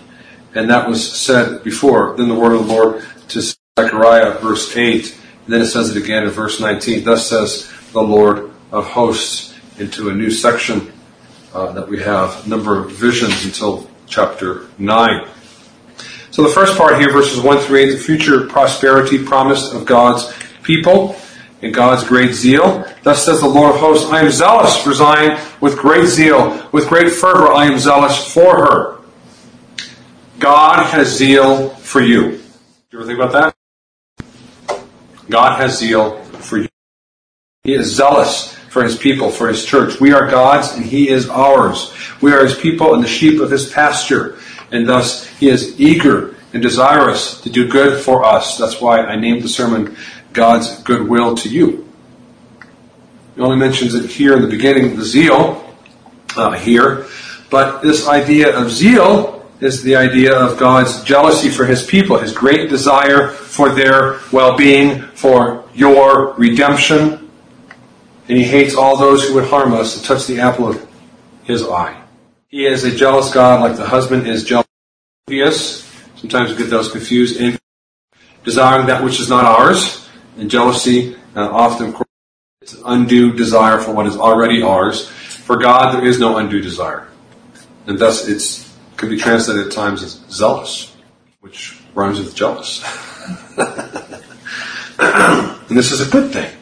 and 0.56 0.68
that 0.70 0.88
was 0.88 1.08
said 1.08 1.62
before. 1.62 2.16
Then 2.16 2.28
the 2.28 2.34
word 2.34 2.54
of 2.54 2.66
the 2.66 2.72
Lord 2.72 3.04
to 3.28 3.54
Zechariah, 3.78 4.38
verse 4.40 4.76
8. 4.76 5.20
And 5.44 5.54
then 5.54 5.62
it 5.62 5.66
says 5.66 5.94
it 5.94 6.02
again 6.02 6.24
in 6.24 6.30
verse 6.30 6.58
19. 6.58 7.04
Thus 7.04 7.28
says 7.28 7.72
the 7.92 8.02
Lord 8.02 8.50
of 8.72 8.88
hosts 8.88 9.56
into 9.78 10.08
a 10.08 10.14
new 10.14 10.32
section 10.32 10.92
uh, 11.52 11.70
that 11.74 11.86
we 11.86 12.02
have, 12.02 12.44
number 12.48 12.76
of 12.76 12.90
visions 12.90 13.44
until 13.44 13.88
chapter 14.08 14.66
9. 14.78 15.28
So 16.34 16.42
the 16.42 16.48
first 16.48 16.76
part 16.76 16.98
here, 16.98 17.12
verses 17.12 17.38
1 17.38 17.58
through 17.58 17.78
8, 17.78 17.90
the 17.92 17.96
future 17.96 18.48
prosperity 18.48 19.22
promised 19.22 19.72
of 19.72 19.86
God's 19.86 20.32
people 20.64 21.14
and 21.62 21.72
God's 21.72 22.02
great 22.02 22.32
zeal. 22.32 22.84
Thus 23.04 23.24
says 23.24 23.40
the 23.40 23.46
Lord 23.46 23.72
of 23.72 23.80
hosts, 23.80 24.10
I 24.10 24.18
am 24.18 24.32
zealous 24.32 24.76
for 24.76 24.92
Zion 24.92 25.40
with 25.60 25.78
great 25.78 26.08
zeal, 26.08 26.68
with 26.72 26.88
great 26.88 27.12
fervor 27.12 27.52
I 27.52 27.66
am 27.66 27.78
zealous 27.78 28.32
for 28.34 28.56
her. 28.56 28.98
God 30.40 30.84
has 30.86 31.16
zeal 31.16 31.68
for 31.68 32.00
you. 32.00 32.32
Do 32.32 32.38
you 32.90 32.98
ever 32.98 33.06
think 33.06 33.20
about 33.20 33.54
that? 34.26 34.76
God 35.30 35.60
has 35.60 35.78
zeal 35.78 36.18
for 36.24 36.58
you. 36.58 36.68
He 37.62 37.74
is 37.74 37.94
zealous 37.94 38.54
for 38.70 38.82
his 38.82 38.98
people, 38.98 39.30
for 39.30 39.46
his 39.46 39.64
church. 39.64 40.00
We 40.00 40.12
are 40.12 40.28
God's 40.28 40.72
and 40.72 40.84
he 40.84 41.10
is 41.10 41.28
ours. 41.28 41.94
We 42.20 42.32
are 42.32 42.42
his 42.42 42.58
people 42.58 42.92
and 42.92 43.04
the 43.04 43.08
sheep 43.08 43.40
of 43.40 43.52
his 43.52 43.70
pasture. 43.70 44.36
And 44.74 44.88
thus 44.88 45.26
he 45.38 45.48
is 45.48 45.80
eager 45.80 46.34
and 46.52 46.60
desirous 46.60 47.40
to 47.42 47.48
do 47.48 47.68
good 47.68 48.02
for 48.02 48.24
us. 48.24 48.58
That's 48.58 48.80
why 48.80 48.98
I 48.98 49.14
named 49.14 49.42
the 49.42 49.48
sermon 49.48 49.96
God's 50.32 50.82
goodwill 50.82 51.36
to 51.36 51.48
you. 51.48 51.88
He 53.36 53.40
only 53.40 53.56
mentions 53.56 53.94
it 53.94 54.10
here 54.10 54.34
in 54.34 54.42
the 54.42 54.48
beginning, 54.48 54.96
the 54.96 55.04
zeal 55.04 55.64
uh, 56.36 56.58
here, 56.58 57.06
but 57.50 57.82
this 57.82 58.08
idea 58.08 58.56
of 58.56 58.68
zeal 58.68 59.48
is 59.60 59.84
the 59.84 59.94
idea 59.94 60.36
of 60.36 60.58
God's 60.58 61.04
jealousy 61.04 61.50
for 61.50 61.66
his 61.66 61.86
people, 61.86 62.18
his 62.18 62.32
great 62.32 62.68
desire 62.68 63.28
for 63.28 63.70
their 63.70 64.18
well-being, 64.32 65.02
for 65.14 65.64
your 65.72 66.34
redemption, 66.34 67.30
and 68.28 68.38
he 68.38 68.42
hates 68.42 68.74
all 68.74 68.96
those 68.96 69.26
who 69.26 69.34
would 69.34 69.44
harm 69.44 69.72
us 69.72 69.96
and 69.96 70.04
touch 70.04 70.26
the 70.26 70.40
apple 70.40 70.68
of 70.68 70.88
his 71.44 71.62
eye. 71.62 72.00
He 72.48 72.66
is 72.66 72.84
a 72.84 72.94
jealous 72.94 73.32
God 73.32 73.60
like 73.60 73.76
the 73.76 73.86
husband 73.86 74.26
is 74.26 74.44
jealous. 74.44 74.63
Is, 75.26 75.90
sometimes 76.16 76.50
we 76.50 76.58
get 76.58 76.68
those 76.68 76.92
confused, 76.92 77.40
in 77.40 77.58
desiring 78.44 78.88
that 78.88 79.02
which 79.02 79.18
is 79.20 79.30
not 79.30 79.46
ours, 79.46 80.06
and 80.36 80.50
jealousy 80.50 81.16
uh, 81.34 81.48
often 81.50 81.94
it's 82.60 82.76
undue 82.84 83.32
desire 83.32 83.80
for 83.80 83.94
what 83.94 84.06
is 84.06 84.18
already 84.18 84.60
ours. 84.60 85.08
For 85.08 85.56
God, 85.56 85.94
there 85.94 86.04
is 86.04 86.20
no 86.20 86.36
undue 86.36 86.60
desire. 86.60 87.08
And 87.86 87.98
thus 87.98 88.28
it 88.28 88.68
could 88.98 89.08
be 89.08 89.16
translated 89.16 89.68
at 89.68 89.72
times 89.72 90.02
as 90.02 90.20
zealous, 90.28 90.94
which 91.40 91.80
rhymes 91.94 92.18
with 92.18 92.34
jealous. 92.34 92.84
and 94.98 95.78
this 95.78 95.90
is 95.90 96.06
a 96.06 96.10
good 96.10 96.34
thing. 96.34 96.54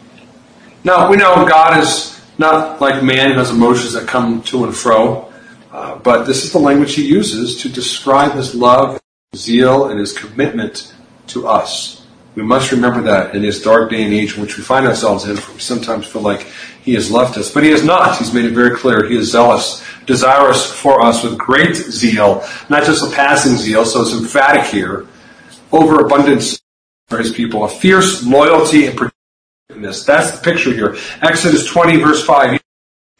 Now, 0.85 1.11
we 1.11 1.16
know 1.16 1.45
God 1.49 1.81
is 1.83 2.21
not 2.38 2.81
like 2.81 3.02
man 3.02 3.33
who 3.33 3.38
has 3.38 3.50
emotions 3.50 3.95
that 3.95 4.07
come 4.07 4.40
to 4.45 4.62
and 4.62 4.73
fro, 4.73 5.31
uh, 5.73 5.97
but 5.97 6.25
this 6.25 6.45
is 6.45 6.52
the 6.52 6.59
language 6.59 6.95
he 6.95 7.07
uses 7.07 7.61
to 7.62 7.69
describe 7.69 8.33
his 8.33 8.55
love, 8.55 9.00
zeal, 9.35 9.88
and 9.88 9.99
his 9.99 10.12
commitment 10.12 10.95
to 11.29 11.49
us. 11.49 12.02
We 12.35 12.43
must 12.43 12.73
remember 12.73 13.02
that 13.02 13.35
in 13.35 13.43
this 13.43 13.62
dark 13.62 13.91
day 13.91 14.02
and 14.05 14.14
age 14.14 14.37
in 14.37 14.41
which 14.41 14.57
we 14.57 14.62
find 14.62 14.87
ourselves 14.87 15.25
in, 15.25 15.37
we 15.37 15.61
sometimes 15.61 16.07
feel 16.07 16.23
like 16.23 16.47
He 16.83 16.95
has 16.95 17.11
left 17.11 17.37
us. 17.37 17.52
But 17.52 17.62
He 17.62 17.71
has 17.71 17.85
not. 17.85 18.17
He's 18.17 18.33
made 18.33 18.47
it 18.47 18.52
very 18.52 18.75
clear. 18.75 19.07
He 19.07 19.17
is 19.17 19.31
zealous, 19.31 19.85
desirous 20.07 20.71
for 20.73 21.02
us 21.02 21.23
with 21.23 21.37
great 21.37 21.76
zeal, 21.76 22.43
not 22.71 22.85
just 22.85 23.07
a 23.07 23.14
passing 23.14 23.57
zeal, 23.57 23.85
so 23.85 24.00
it's 24.00 24.14
emphatic 24.14 24.64
here, 24.64 25.07
overabundance 25.73 26.62
for 27.09 27.19
his 27.19 27.33
people, 27.33 27.64
a 27.64 27.69
fierce 27.69 28.25
loyalty 28.25 28.87
and 28.87 28.97
protectiveness. 28.97 30.05
That's 30.05 30.31
the 30.31 30.43
picture 30.43 30.73
here. 30.73 30.97
Exodus 31.21 31.67
20 31.67 31.99
verse 31.99 32.25
5. 32.25 32.62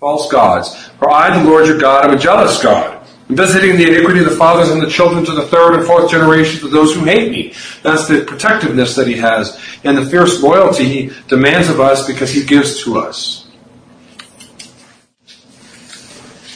False 0.03 0.29
gods. 0.33 0.89
For 0.99 1.13
I, 1.13 1.39
the 1.39 1.49
Lord 1.49 1.69
your 1.69 1.79
God, 1.79 2.05
am 2.05 2.17
a 2.17 2.19
jealous 2.19 2.61
God 2.61 3.07
visiting 3.29 3.77
the 3.77 3.87
iniquity 3.87 4.19
of 4.19 4.25
the 4.29 4.35
fathers 4.35 4.69
and 4.71 4.83
the 4.83 4.91
children 4.91 5.25
to 5.25 5.31
the 5.31 5.47
third 5.47 5.77
and 5.77 5.87
fourth 5.87 6.11
generations 6.11 6.65
of 6.65 6.73
those 6.73 6.93
who 6.93 7.05
hate 7.05 7.31
me. 7.31 7.55
That's 7.85 8.09
the 8.09 8.25
protectiveness 8.25 8.97
that 8.97 9.07
he 9.07 9.15
has 9.19 9.61
and 9.85 9.97
the 9.97 10.05
fierce 10.05 10.43
loyalty 10.43 10.89
he 10.89 11.13
demands 11.29 11.69
of 11.69 11.79
us 11.79 12.05
because 12.05 12.33
he 12.33 12.45
gives 12.45 12.83
to 12.83 12.99
us. 12.99 13.49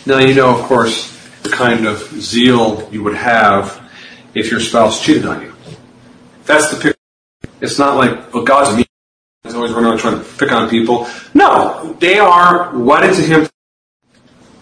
Now 0.06 0.18
you 0.18 0.34
know, 0.34 0.58
of 0.58 0.64
course, 0.64 1.16
the 1.44 1.50
kind 1.50 1.86
of 1.86 1.98
zeal 2.20 2.88
you 2.90 3.04
would 3.04 3.14
have 3.14 3.80
if 4.34 4.50
your 4.50 4.58
spouse 4.58 5.00
cheated 5.00 5.24
on 5.24 5.42
you. 5.42 5.54
That's 6.46 6.74
the 6.74 6.80
picture. 6.80 6.98
It's 7.60 7.78
not 7.78 7.96
like, 7.96 8.34
well, 8.34 8.42
God's 8.42 8.76
always 9.56 9.72
running 9.72 9.90
around 9.90 9.98
trying 9.98 10.18
to 10.18 10.24
pick 10.38 10.52
on 10.52 10.68
people. 10.68 11.08
No, 11.34 11.96
they 12.00 12.18
are 12.18 12.76
wedded 12.76 13.14
to 13.16 13.22
Him, 13.22 13.48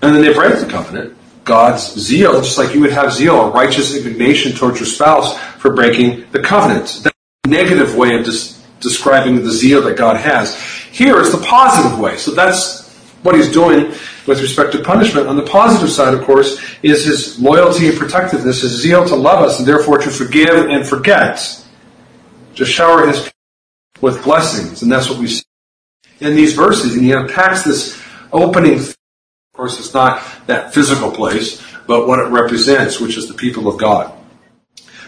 and 0.02 0.14
then 0.14 0.22
they 0.22 0.32
break 0.32 0.58
the 0.58 0.66
covenant. 0.66 1.16
God's 1.44 1.92
zeal, 1.98 2.40
just 2.40 2.56
like 2.56 2.74
you 2.74 2.80
would 2.80 2.92
have 2.92 3.12
zeal, 3.12 3.38
a 3.38 3.50
righteous 3.50 3.94
indignation 3.94 4.52
towards 4.52 4.80
your 4.80 4.86
spouse 4.86 5.38
for 5.58 5.74
breaking 5.74 6.24
the 6.32 6.40
covenant. 6.40 7.00
That's 7.02 7.16
a 7.44 7.48
negative 7.48 7.96
way 7.96 8.16
of 8.16 8.24
des- 8.24 8.54
describing 8.80 9.42
the 9.42 9.50
zeal 9.50 9.82
that 9.82 9.96
God 9.96 10.16
has. 10.16 10.58
Here 10.90 11.20
is 11.20 11.32
the 11.32 11.44
positive 11.44 11.98
way. 11.98 12.16
So 12.16 12.30
that's 12.30 12.84
what 13.22 13.34
he's 13.34 13.50
doing 13.50 13.92
with 14.26 14.40
respect 14.40 14.72
to 14.72 14.82
punishment. 14.82 15.26
On 15.26 15.36
the 15.36 15.42
positive 15.42 15.90
side, 15.90 16.14
of 16.14 16.22
course, 16.24 16.62
is 16.82 17.04
his 17.04 17.38
loyalty 17.40 17.88
and 17.88 17.98
protectiveness, 17.98 18.62
his 18.62 18.80
zeal 18.80 19.04
to 19.06 19.14
love 19.14 19.42
us 19.42 19.58
and 19.58 19.68
therefore 19.68 19.98
to 19.98 20.10
forgive 20.10 20.68
and 20.68 20.86
forget, 20.86 21.62
to 22.54 22.64
shower 22.64 23.06
his 23.06 23.30
with 24.00 24.22
blessings. 24.24 24.82
And 24.82 24.90
that's 24.90 25.08
what 25.08 25.18
we 25.18 25.28
see 25.28 25.44
in 26.20 26.34
these 26.34 26.54
verses. 26.54 26.94
And 26.94 27.04
he 27.04 27.12
unpacks 27.12 27.64
this 27.64 28.00
opening 28.32 28.80
of 29.54 29.58
course, 29.58 29.78
it's 29.78 29.94
not 29.94 30.20
that 30.48 30.74
physical 30.74 31.12
place, 31.12 31.62
but 31.86 32.08
what 32.08 32.18
it 32.18 32.24
represents, 32.24 32.98
which 32.98 33.16
is 33.16 33.28
the 33.28 33.34
people 33.34 33.68
of 33.68 33.78
God. 33.78 34.12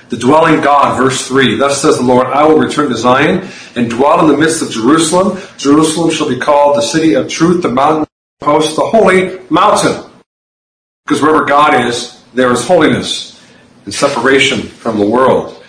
The 0.09 0.17
dwelling 0.17 0.61
God, 0.61 0.97
verse 0.97 1.27
3. 1.27 1.57
Thus 1.57 1.83
says 1.83 1.97
the 1.97 2.05
Lord, 2.05 2.29
I 2.29 2.47
will 2.47 2.61
return 2.61 2.89
to 2.91 2.97
Zion 2.97 3.49
and 3.75 3.91
dwell 3.91 4.21
in 4.21 4.31
the 4.31 4.39
midst 4.39 4.63
of 4.63 4.71
Jerusalem. 4.71 5.43
Jerusalem 5.57 6.13
shall 6.13 6.29
be 6.29 6.39
called 6.39 6.77
the 6.77 6.83
city 6.83 7.15
of 7.15 7.29
truth, 7.29 7.61
the 7.63 7.73
mountain 7.73 8.07
post, 8.39 8.77
the 8.77 8.83
holy 8.83 9.41
mountain. 9.51 10.09
Because 11.05 11.21
wherever 11.21 11.45
God 11.45 11.85
is, 11.87 12.23
there 12.33 12.53
is 12.53 12.65
holiness 12.65 13.45
and 13.85 13.93
separation 13.93 14.61
from 14.61 15.01
the 15.01 15.07
world. 15.07 15.61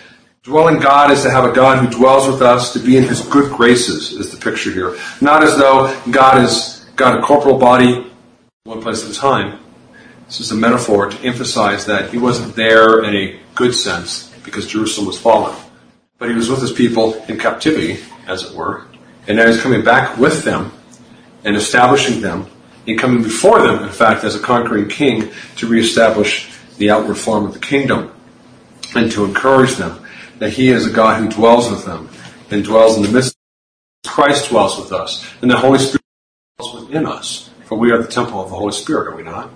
Dwelling 0.48 0.80
God 0.80 1.12
is 1.12 1.24
to 1.24 1.30
have 1.30 1.44
a 1.44 1.52
God 1.52 1.84
who 1.84 1.92
dwells 1.92 2.26
with 2.26 2.42
us, 2.42 2.72
to 2.72 2.80
be 2.80 2.96
in 2.96 3.04
his 3.04 3.20
good 3.20 3.52
graces, 3.52 4.14
is 4.14 4.32
the 4.32 4.38
picture 4.38 4.72
here. 4.72 4.98
Not 5.20 5.44
as 5.44 5.58
though 5.58 5.94
God 6.10 6.38
has 6.38 6.86
got 6.96 7.20
a 7.20 7.22
corporal 7.22 7.58
body 7.58 8.10
one 8.64 8.82
place 8.82 9.04
at 9.04 9.12
a 9.12 9.14
time. 9.14 9.60
This 10.26 10.40
is 10.40 10.52
a 10.52 10.56
metaphor 10.56 11.10
to 11.10 11.22
emphasize 11.22 11.86
that 11.88 12.12
he 12.12 12.18
wasn't 12.18 12.56
there 12.56 13.04
in 13.04 13.14
a 13.14 13.38
good 13.56 13.76
sense 13.76 14.34
because 14.46 14.66
Jerusalem 14.66 15.08
was 15.08 15.20
fallen. 15.20 15.54
But 16.18 16.30
he 16.30 16.36
was 16.36 16.50
with 16.50 16.62
his 16.62 16.72
people 16.72 17.22
in 17.26 17.38
captivity, 17.38 18.02
as 18.26 18.44
it 18.44 18.56
were, 18.56 18.88
and 19.28 19.36
now 19.36 19.48
he's 19.48 19.62
coming 19.62 19.84
back 19.84 20.18
with 20.18 20.46
them 20.46 20.72
and 21.44 21.58
establishing 21.58 22.22
them 22.22 22.48
and 22.88 22.98
coming 22.98 23.22
before 23.22 23.62
them, 23.62 23.84
in 23.84 23.90
fact, 23.90 24.24
as 24.24 24.36
a 24.36 24.40
conquering 24.40 24.88
king 24.88 25.30
to 25.58 25.68
reestablish 25.68 26.50
the 26.78 26.90
outward 26.90 27.18
form 27.18 27.46
of 27.46 27.54
the 27.54 27.60
kingdom 27.60 28.14
and 28.96 29.12
to 29.12 29.26
encourage 29.26 29.76
them 29.76 30.06
that 30.40 30.52
he 30.52 30.70
is 30.70 30.86
a 30.86 30.92
God 30.92 31.22
who 31.22 31.30
dwells 31.30 31.70
with 31.70 31.86
them 31.86 32.10
and 32.52 32.64
dwells 32.64 32.98
in 32.98 33.04
the 33.04 33.10
midst. 33.10 33.36
Christ 34.06 34.50
dwells 34.50 34.78
with 34.78 34.92
us 34.92 35.26
and 35.42 35.52
the 35.52 35.58
Holy 35.58 35.80
Spirit 35.80 36.04
dwells 36.58 36.82
within 36.82 37.06
us. 37.06 37.50
For 37.66 37.78
we 37.78 37.92
are 37.92 38.02
the 38.02 38.08
temple 38.08 38.42
of 38.42 38.50
the 38.50 38.56
Holy 38.56 38.72
Spirit, 38.72 39.12
are 39.12 39.16
we 39.16 39.24
not? 39.24 39.52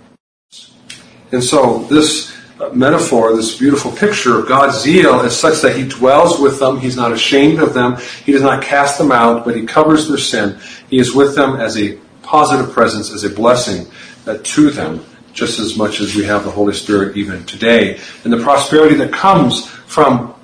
And 1.32 1.44
so 1.44 1.80
this 1.84 2.36
metaphor, 2.74 3.36
this 3.36 3.58
beautiful 3.58 3.92
picture 3.92 4.38
of 4.38 4.48
God's 4.48 4.82
zeal 4.82 5.22
is 5.22 5.36
such 5.38 5.62
that 5.62 5.76
He 5.76 5.88
dwells 5.88 6.40
with 6.40 6.60
them. 6.60 6.80
He's 6.80 6.96
not 6.96 7.12
ashamed 7.12 7.60
of 7.60 7.74
them. 7.74 7.98
He 8.26 8.32
does 8.32 8.42
not 8.42 8.64
cast 8.64 8.98
them 8.98 9.12
out, 9.12 9.46
but 9.46 9.56
He 9.56 9.66
covers 9.66 10.08
their 10.08 10.18
sin. 10.18 10.60
He 10.90 11.00
is 11.00 11.16
with 11.16 11.36
them 11.36 11.56
as 11.56 11.78
a 11.78 11.98
positive 12.22 12.74
presence, 12.74 13.12
as 13.12 13.24
a 13.24 13.30
blessing 13.30 13.88
uh, 14.28 14.38
to 14.44 14.70
them, 14.70 15.04
just 15.34 15.60
as 15.60 15.78
much 15.78 16.00
as 16.00 16.16
we 16.16 16.24
have 16.26 16.44
the 16.44 16.52
Holy 16.52 16.74
Spirit 16.74 17.18
even 17.18 17.46
today. 17.46 18.00
And 18.24 18.32
the 18.32 18.44
prosperity 18.44 18.96
that 18.96 19.12
comes 19.12 19.68
from 19.68 20.36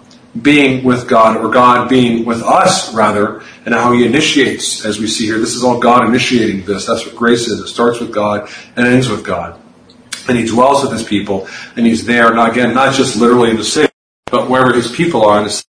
being 0.42 0.84
with 0.84 1.08
God, 1.08 1.38
or 1.38 1.50
God 1.50 1.90
being 1.90 2.26
with 2.26 2.42
us, 2.44 2.94
rather, 2.94 3.42
and 3.66 3.74
how 3.74 3.94
He 3.94 4.06
initiates, 4.06 4.86
as 4.86 5.00
we 5.00 5.08
see 5.08 5.26
here. 5.26 5.40
This 5.40 5.56
is 5.56 5.64
all 5.64 5.80
God 5.80 6.08
initiating 6.08 6.66
this. 6.66 6.86
That's 6.86 7.06
what 7.06 7.16
grace 7.16 7.48
is. 7.48 7.60
It 7.60 7.68
starts 7.68 8.00
with 8.00 8.14
God 8.14 8.50
and 8.76 8.86
ends 8.86 9.10
with 9.10 9.26
God. 9.26 9.60
And 10.28 10.38
He 10.38 10.46
dwells 10.46 10.84
with 10.84 10.92
His 10.92 11.04
people, 11.04 11.48
and 11.76 11.86
He's 11.86 12.06
there, 12.06 12.34
not, 12.34 12.52
again, 12.52 12.74
not 12.74 12.94
just 12.94 13.16
literally 13.16 13.50
in 13.50 13.58
the 13.58 13.64
city, 13.64 13.92
but 14.26 14.50
wherever 14.50 14.74
His 14.74 14.92
people 14.92 15.26
are, 15.26 15.46
is 15.46 15.64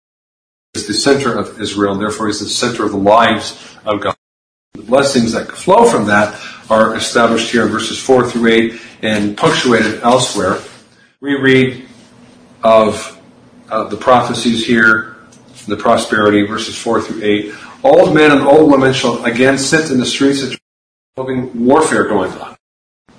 the 0.75 0.95
center 0.95 1.37
of 1.37 1.61
Israel, 1.61 1.97
therefore 1.97 2.29
He's 2.29 2.41
the 2.41 2.47
center 2.47 2.85
of 2.85 2.93
the 2.93 2.99
lives 2.99 3.77
of 3.85 4.01
God. 4.01 4.17
The 4.75 4.83
blessings 4.83 5.33
that 5.33 5.49
flow 5.49 5.85
from 5.85 6.07
that 6.07 6.41
are 6.71 6.97
established 6.97 7.51
here 7.51 7.65
in 7.65 7.69
verses 7.69 7.99
4 8.01 8.29
through 8.29 8.51
8 8.51 8.81
and 9.03 9.37
punctuated 9.37 10.01
elsewhere. 10.03 10.59
We 11.21 11.35
read 11.35 11.87
of 12.63 13.14
uh, 13.71 13.85
the 13.85 13.97
prophecies 13.97 14.67
here, 14.67 15.17
the 15.67 15.77
prosperity, 15.77 16.47
verses 16.47 16.77
4 16.77 17.03
through 17.03 17.23
8. 17.23 17.55
Old 17.83 18.15
men 18.15 18.31
and 18.31 18.43
old 18.43 18.71
women 18.71 18.93
shall 18.93 19.25
again 19.25 19.59
sit 19.59 19.91
in 19.91 19.99
the 19.99 20.07
streets 20.07 20.43
of 20.43 20.59
having 21.17 21.67
warfare 21.67 22.05
going 22.05 22.33
on. 22.33 22.57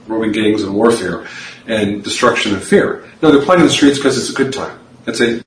Roving 0.07 0.31
gangs 0.31 0.63
and 0.63 0.75
warfare 0.75 1.27
and 1.67 2.03
destruction 2.03 2.53
and 2.53 2.63
fear. 2.63 3.07
No, 3.21 3.31
they're 3.31 3.43
playing 3.43 3.61
in 3.61 3.67
the 3.67 3.73
streets 3.73 3.97
because 3.97 4.17
it's 4.17 4.29
a 4.29 4.33
good 4.33 4.53
time. 4.53 4.79
It's 5.07 5.21
a, 5.21 5.43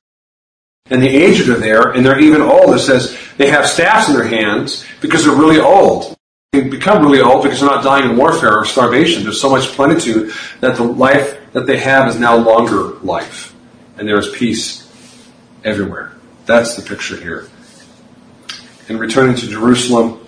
and 0.90 1.02
the 1.02 1.08
aged 1.08 1.48
are 1.48 1.58
there, 1.58 1.90
and 1.90 2.04
they're 2.04 2.18
even 2.18 2.40
old. 2.40 2.74
It 2.74 2.80
says 2.80 3.16
they 3.36 3.50
have 3.50 3.66
staffs 3.66 4.08
in 4.08 4.14
their 4.14 4.26
hands 4.26 4.84
because 5.00 5.24
they're 5.24 5.34
really 5.34 5.60
old. 5.60 6.16
They 6.52 6.62
become 6.62 7.02
really 7.02 7.20
old 7.20 7.42
because 7.42 7.60
they're 7.60 7.68
not 7.68 7.84
dying 7.84 8.10
in 8.10 8.16
warfare 8.16 8.56
or 8.56 8.64
starvation. 8.64 9.22
There's 9.22 9.40
so 9.40 9.50
much 9.50 9.66
plenitude 9.68 10.32
that 10.60 10.76
the 10.76 10.84
life 10.84 11.38
that 11.52 11.66
they 11.66 11.76
have 11.78 12.08
is 12.08 12.18
now 12.18 12.36
longer 12.36 12.94
life. 13.00 13.54
And 13.98 14.08
there 14.08 14.18
is 14.18 14.30
peace 14.30 14.87
everywhere. 15.64 16.12
That's 16.46 16.76
the 16.76 16.82
picture 16.82 17.16
here. 17.16 17.48
In 18.88 18.98
returning 18.98 19.36
to 19.36 19.46
Jerusalem, 19.46 20.26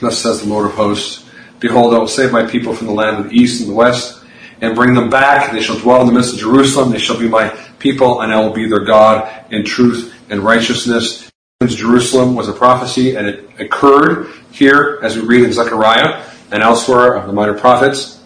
thus 0.00 0.18
says 0.18 0.42
the 0.42 0.48
Lord 0.48 0.66
of 0.66 0.72
hosts, 0.72 1.28
Behold, 1.60 1.94
I 1.94 1.98
will 1.98 2.08
save 2.08 2.32
my 2.32 2.44
people 2.44 2.74
from 2.74 2.88
the 2.88 2.92
land 2.92 3.18
of 3.18 3.30
the 3.30 3.36
east 3.36 3.60
and 3.60 3.70
the 3.70 3.74
west, 3.74 4.24
and 4.60 4.74
bring 4.74 4.94
them 4.94 5.10
back. 5.10 5.52
They 5.52 5.62
shall 5.62 5.78
dwell 5.78 6.00
in 6.00 6.08
the 6.08 6.12
midst 6.12 6.34
of 6.34 6.40
Jerusalem. 6.40 6.90
They 6.90 6.98
shall 6.98 7.18
be 7.18 7.28
my 7.28 7.48
people, 7.78 8.20
and 8.22 8.32
I 8.32 8.40
will 8.40 8.52
be 8.52 8.66
their 8.68 8.84
God 8.84 9.30
in 9.52 9.64
truth 9.64 10.14
and 10.28 10.40
righteousness. 10.40 11.30
Jerusalem 11.64 12.34
was 12.34 12.48
a 12.48 12.52
prophecy, 12.52 13.14
and 13.14 13.28
it 13.28 13.48
occurred 13.60 14.32
here, 14.50 14.98
as 15.02 15.16
we 15.16 15.22
read 15.22 15.44
in 15.44 15.52
Zechariah 15.52 16.24
and 16.50 16.62
elsewhere 16.62 17.14
of 17.14 17.26
the 17.26 17.32
minor 17.32 17.54
prophets. 17.54 18.20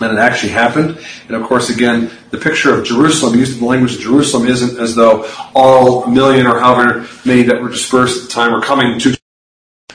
And 0.00 0.12
it 0.12 0.18
actually 0.18 0.52
happened. 0.52 1.04
And 1.26 1.36
of 1.36 1.42
course, 1.42 1.70
again, 1.70 2.10
the 2.30 2.38
picture 2.38 2.78
of 2.78 2.84
Jerusalem, 2.84 3.38
using 3.38 3.60
the 3.60 3.66
language 3.66 3.96
of 3.96 4.00
Jerusalem, 4.00 4.46
isn't 4.46 4.78
as 4.78 4.94
though 4.94 5.30
all 5.54 6.06
million 6.06 6.46
or 6.46 6.58
however 6.60 7.06
many 7.24 7.42
that 7.42 7.60
were 7.60 7.68
dispersed 7.68 8.22
at 8.22 8.28
the 8.28 8.32
time 8.32 8.52
were 8.52 8.60
coming 8.60 8.98
to, 9.00 9.16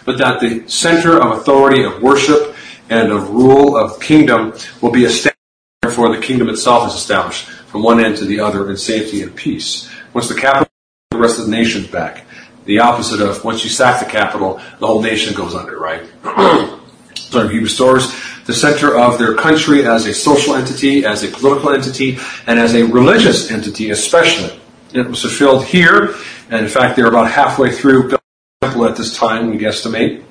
but 0.05 0.17
that 0.17 0.39
the 0.39 0.67
center 0.67 1.21
of 1.21 1.37
authority, 1.37 1.83
of 1.83 2.01
worship, 2.01 2.55
and 2.89 3.11
of 3.11 3.29
rule, 3.29 3.77
of 3.77 3.99
kingdom 3.99 4.53
will 4.81 4.91
be 4.91 5.05
established. 5.05 5.37
Therefore, 5.81 6.15
the 6.15 6.21
kingdom 6.21 6.49
itself 6.49 6.87
is 6.87 6.95
established 6.95 7.45
from 7.45 7.83
one 7.83 8.03
end 8.03 8.17
to 8.17 8.25
the 8.25 8.39
other 8.39 8.69
in 8.69 8.77
safety 8.77 9.21
and 9.21 9.35
peace. 9.35 9.89
Once 10.13 10.27
the 10.27 10.35
capital, 10.35 10.69
the 11.11 11.17
rest 11.17 11.39
of 11.39 11.45
the 11.45 11.51
nation's 11.51 11.87
back. 11.87 12.25
The 12.65 12.79
opposite 12.79 13.19
of 13.19 13.43
once 13.43 13.63
you 13.63 13.69
sack 13.69 13.99
the 13.99 14.09
capital, 14.09 14.61
the 14.79 14.87
whole 14.87 15.01
nation 15.01 15.33
goes 15.35 15.53
under, 15.53 15.77
right? 15.77 16.03
so 17.15 17.47
he 17.47 17.59
restores 17.59 18.13
the 18.45 18.53
center 18.53 18.97
of 18.97 19.17
their 19.17 19.35
country 19.35 19.85
as 19.85 20.05
a 20.05 20.13
social 20.13 20.55
entity, 20.55 21.05
as 21.05 21.23
a 21.23 21.29
political 21.29 21.69
entity, 21.69 22.17
and 22.47 22.59
as 22.59 22.75
a 22.75 22.83
religious 22.83 23.51
entity 23.51 23.89
especially. 23.91 24.59
It 24.93 25.07
was 25.07 25.21
fulfilled 25.21 25.65
here, 25.65 26.15
and 26.49 26.61
in 26.65 26.67
fact 26.67 26.95
they're 26.95 27.07
about 27.07 27.31
halfway 27.31 27.71
through 27.71 28.09
the 28.09 28.19
temple 28.61 28.85
at 28.85 28.95
this 28.95 29.15
time, 29.15 29.49
we 29.49 29.57
guesstimate. 29.57 30.23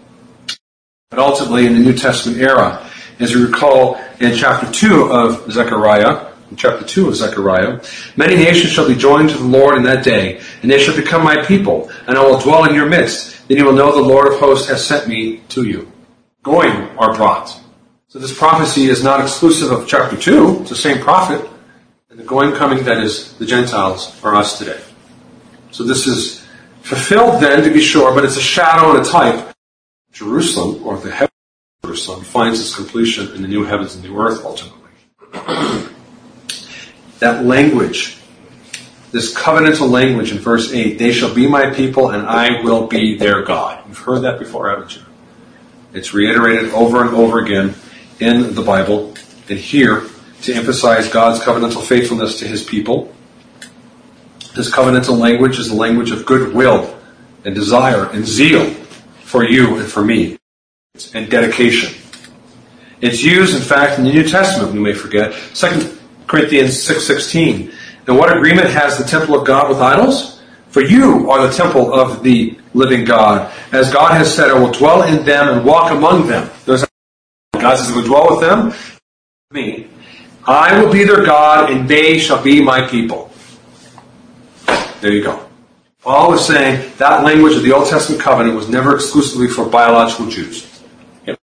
But 1.11 1.19
ultimately 1.19 1.66
in 1.66 1.75
the 1.75 1.81
New 1.81 1.95
Testament 1.95 2.40
era, 2.40 2.88
as 3.19 3.33
you 3.33 3.47
recall 3.47 4.00
in 4.21 4.35
chapter 4.35 4.71
2 4.71 5.12
of 5.12 5.50
Zechariah, 5.52 6.33
in 6.50 6.57
chapter 6.57 6.85
2 6.85 7.09
of 7.09 7.16
Zechariah, 7.16 7.81
many 8.16 8.37
nations 8.37 8.73
shall 8.73 8.87
be 8.87 8.95
joined 8.95 9.31
to 9.31 9.38
the 9.38 9.45
Lord 9.45 9.76
in 9.76 9.83
that 9.85 10.04
day, 10.04 10.40
and 10.62 10.71
they 10.71 10.78
shall 10.78 10.97
become 10.97 11.25
my 11.25 11.42
people, 11.45 11.90
and 12.07 12.16
I 12.16 12.25
will 12.25 12.38
dwell 12.38 12.64
in 12.64 12.75
your 12.75 12.87
midst. 12.87 13.49
Then 13.49 13.57
you 13.59 13.64
will 13.64 13.73
know 13.73 13.92
the 13.92 14.00
Lord 14.07 14.33
of 14.33 14.38
hosts 14.38 14.69
has 14.69 14.87
sent 14.87 15.09
me 15.09 15.38
to 15.49 15.64
you. 15.64 15.90
Going 16.42 16.71
are 16.99 17.14
brought. 17.14 17.62
So 18.12 18.19
this 18.19 18.37
prophecy 18.37 18.90
is 18.90 19.02
not 19.02 19.23
exclusive 19.23 19.73
of 19.73 19.88
chapter 19.88 20.19
2. 20.19 20.61
It's 20.61 20.69
the 20.69 20.76
same 20.76 21.00
prophet. 21.00 21.49
And 22.11 22.19
the 22.19 22.25
going 22.25 22.54
coming 22.54 22.85
that 22.85 22.99
is 22.99 23.33
the 23.38 23.47
Gentiles 23.47 24.23
are 24.23 24.37
us 24.37 24.59
today. 24.59 24.78
So 25.71 25.83
this 25.83 26.07
is 26.07 26.47
fulfilled 26.83 27.42
then, 27.42 27.62
to 27.62 27.71
be 27.71 27.81
sure, 27.81 28.14
but 28.14 28.23
it's 28.26 28.37
a 28.37 28.42
shadow 28.42 28.95
and 28.95 29.07
a 29.07 29.09
type. 29.09 29.57
Jerusalem, 30.12 30.87
or 30.87 30.99
the 30.99 31.11
heaven 31.11 31.33
of 31.83 31.88
Jerusalem, 31.88 32.23
finds 32.23 32.61
its 32.61 32.76
completion 32.76 33.35
in 33.35 33.40
the 33.40 33.49
new 33.49 33.64
heavens 33.64 33.95
and 33.95 34.04
new 34.04 34.19
earth 34.19 34.45
ultimately. 34.45 34.90
that 37.21 37.47
language, 37.47 38.19
this 39.11 39.35
covenantal 39.35 39.88
language 39.88 40.33
in 40.33 40.38
verse 40.38 40.71
8, 40.71 40.99
they 40.99 41.12
shall 41.12 41.35
be 41.35 41.49
my 41.49 41.71
people 41.71 42.11
and 42.11 42.26
I 42.26 42.61
will 42.61 42.88
be 42.88 43.16
their 43.16 43.40
God. 43.40 43.83
You've 43.88 43.97
heard 43.97 44.21
that 44.25 44.38
before, 44.38 44.69
haven't 44.69 44.97
you? 44.97 45.02
It's 45.95 46.12
reiterated 46.12 46.73
over 46.73 47.00
and 47.00 47.16
over 47.16 47.38
again 47.38 47.75
in 48.21 48.54
the 48.54 48.62
Bible 48.62 49.14
and 49.49 49.59
here 49.59 50.07
to 50.42 50.54
emphasize 50.54 51.09
God's 51.09 51.40
covenantal 51.40 51.83
faithfulness 51.83 52.38
to 52.40 52.47
his 52.47 52.62
people. 52.62 53.14
This 54.54 54.71
covenantal 54.71 55.19
language 55.19 55.59
is 55.59 55.69
the 55.69 55.76
language 55.76 56.11
of 56.11 56.26
goodwill 56.26 56.99
and 57.45 57.54
desire 57.54 58.07
and 58.07 58.26
zeal 58.26 58.71
for 59.23 59.45
you 59.45 59.78
and 59.78 59.90
for 59.90 60.04
me 60.04 60.38
and 61.14 61.31
dedication. 61.31 61.95
It's 63.00 63.23
used, 63.23 63.57
in 63.57 63.62
fact, 63.62 63.99
in 63.99 64.04
the 64.04 64.12
New 64.12 64.28
Testament, 64.28 64.73
we 64.73 64.78
may 64.78 64.92
forget. 64.92 65.33
2 65.54 65.99
Corinthians 66.26 66.73
6.16. 66.73 67.75
And 68.07 68.19
what 68.19 68.37
agreement 68.37 68.69
has 68.69 68.99
the 68.99 69.04
temple 69.04 69.35
of 69.38 69.47
God 69.47 69.69
with 69.69 69.78
idols? 69.78 70.42
For 70.69 70.83
you 70.83 71.31
are 71.31 71.47
the 71.47 71.52
temple 71.52 71.92
of 71.92 72.23
the 72.23 72.59
living 72.75 73.04
God. 73.04 73.52
As 73.73 73.92
God 73.92 74.12
has 74.12 74.35
said, 74.35 74.50
I 74.50 74.59
will 74.59 74.73
dwell 74.73 75.02
in 75.02 75.25
them 75.25 75.49
and 75.49 75.64
walk 75.64 75.92
among 75.92 76.26
them. 76.26 76.50
God 77.62 77.78
says, 77.78 77.90
I 77.90 77.97
will 77.97 78.02
dwell 78.02 78.26
with 78.28 78.40
them, 78.40 78.75
me. 79.52 79.87
I 80.45 80.83
will 80.83 80.92
be 80.92 81.04
their 81.04 81.25
God, 81.25 81.71
and 81.71 81.88
they 81.88 82.19
shall 82.19 82.42
be 82.42 82.61
my 82.61 82.87
people. 82.88 83.31
There 85.00 85.12
you 85.12 85.23
go. 85.23 85.49
Paul 86.00 86.35
is 86.35 86.45
saying 86.45 86.90
that 86.99 87.23
language 87.23 87.54
of 87.54 87.62
the 87.62 87.71
Old 87.71 87.88
Testament 87.88 88.21
covenant 88.21 88.57
was 88.57 88.69
never 88.69 88.97
exclusively 88.97 89.47
for 89.47 89.64
biological 89.64 90.26
Jews 90.26 90.83
at 91.28 91.38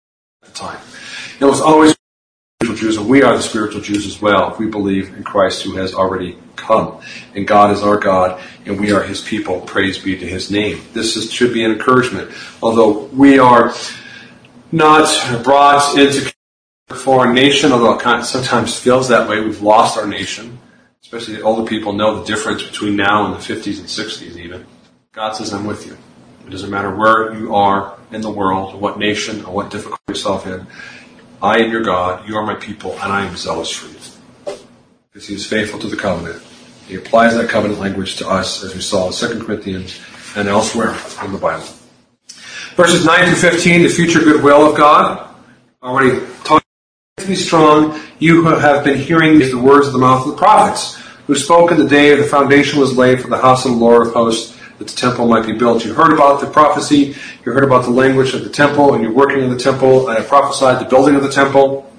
the 0.42 0.50
time. 0.52 0.80
It 1.38 1.44
was 1.44 1.60
always 1.60 1.94
spiritual 2.62 2.88
Jews, 2.88 2.96
and 2.96 3.06
we 3.06 3.22
are 3.22 3.36
the 3.36 3.42
spiritual 3.42 3.82
Jews 3.82 4.06
as 4.06 4.22
well. 4.22 4.56
We 4.58 4.66
believe 4.66 5.14
in 5.14 5.22
Christ 5.22 5.62
who 5.62 5.76
has 5.76 5.92
already 5.92 6.38
come. 6.56 7.02
And 7.34 7.46
God 7.46 7.70
is 7.72 7.82
our 7.82 7.98
God, 7.98 8.40
and 8.64 8.80
we 8.80 8.92
are 8.92 9.02
his 9.02 9.20
people. 9.20 9.60
Praise 9.60 9.98
be 9.98 10.16
to 10.16 10.26
his 10.26 10.50
name. 10.50 10.80
This 10.94 11.16
is, 11.16 11.30
should 11.30 11.52
be 11.52 11.62
an 11.62 11.72
encouragement. 11.72 12.30
Although 12.62 13.04
we 13.08 13.38
are 13.38 13.74
not 14.72 15.08
brought 15.44 15.98
into 15.98 16.32
a 16.88 16.94
foreign 16.94 17.34
nation, 17.34 17.72
although 17.72 17.98
it 17.98 18.24
sometimes 18.24 18.78
feels 18.78 19.08
that 19.08 19.28
way. 19.28 19.40
We've 19.40 19.62
lost 19.62 19.98
our 19.98 20.06
nation. 20.06 20.58
Especially 21.02 21.36
the 21.36 21.42
older 21.42 21.68
people 21.68 21.92
know 21.92 22.18
the 22.18 22.24
difference 22.24 22.62
between 22.62 22.96
now 22.96 23.26
and 23.26 23.34
the 23.34 23.38
50s 23.38 23.78
and 23.78 23.86
60s 23.86 24.36
even. 24.36 24.66
God 25.12 25.32
says, 25.32 25.52
I'm 25.52 25.64
with 25.64 25.86
you. 25.86 25.96
It 26.46 26.50
doesn't 26.50 26.70
matter 26.70 26.94
where 26.94 27.32
you 27.34 27.54
are 27.54 27.96
in 28.10 28.20
the 28.20 28.30
world, 28.30 28.74
or 28.74 28.78
what 28.78 28.98
nation, 28.98 29.44
or 29.44 29.54
what 29.54 29.70
difficulty 29.70 30.02
yourself 30.08 30.46
in. 30.46 30.66
I 31.42 31.58
am 31.58 31.70
your 31.70 31.82
God, 31.82 32.28
you 32.28 32.36
are 32.36 32.44
my 32.44 32.54
people, 32.54 32.92
and 32.94 33.12
I 33.12 33.24
am 33.24 33.36
zealous 33.36 33.70
for 33.70 33.88
you. 33.88 34.58
Because 35.12 35.28
he 35.28 35.34
is 35.34 35.46
faithful 35.46 35.78
to 35.80 35.88
the 35.88 35.96
covenant. 35.96 36.42
He 36.86 36.94
applies 36.94 37.34
that 37.36 37.48
covenant 37.48 37.80
language 37.80 38.16
to 38.16 38.28
us, 38.28 38.62
as 38.62 38.74
we 38.74 38.80
saw 38.80 39.06
in 39.06 39.12
2 39.12 39.44
Corinthians 39.44 40.00
and 40.36 40.48
elsewhere 40.48 40.96
in 41.24 41.32
the 41.32 41.38
Bible. 41.38 41.66
Verses 42.76 43.06
9 43.06 43.24
through 43.24 43.36
15, 43.36 43.82
the 43.84 43.88
future 43.88 44.20
goodwill 44.20 44.70
of 44.70 44.76
God. 44.76 45.34
Already 45.82 46.20
talked 46.44 46.66
to 47.16 47.26
be 47.26 47.34
strong, 47.34 47.98
you 48.18 48.42
who 48.42 48.54
have 48.54 48.84
been 48.84 48.98
hearing 48.98 49.38
the 49.38 49.54
words 49.54 49.86
of 49.86 49.94
the 49.94 49.98
mouth 49.98 50.26
of 50.26 50.32
the 50.32 50.36
prophets, 50.36 50.96
who 51.26 51.34
spoke 51.34 51.70
in 51.70 51.78
the 51.78 51.88
day 51.88 52.14
the 52.14 52.24
foundation 52.24 52.78
was 52.78 52.94
laid 52.94 53.22
for 53.22 53.28
the 53.28 53.38
house 53.38 53.64
of 53.64 53.70
the 53.70 53.78
Lord 53.78 54.08
of 54.08 54.12
hosts, 54.12 54.54
that 54.76 54.88
the 54.88 54.94
temple 54.94 55.26
might 55.26 55.46
be 55.46 55.54
built. 55.54 55.86
You 55.86 55.94
heard 55.94 56.12
about 56.12 56.42
the 56.42 56.48
prophecy, 56.48 57.16
you 57.46 57.52
heard 57.52 57.64
about 57.64 57.84
the 57.84 57.90
language 57.90 58.34
of 58.34 58.44
the 58.44 58.50
temple, 58.50 58.92
and 58.92 59.02
you're 59.02 59.10
working 59.10 59.42
in 59.42 59.48
the 59.48 59.58
temple, 59.58 60.08
I 60.08 60.20
prophesied 60.20 60.78
the 60.78 60.90
building 60.90 61.14
of 61.14 61.22
the 61.22 61.32
temple. 61.32 61.90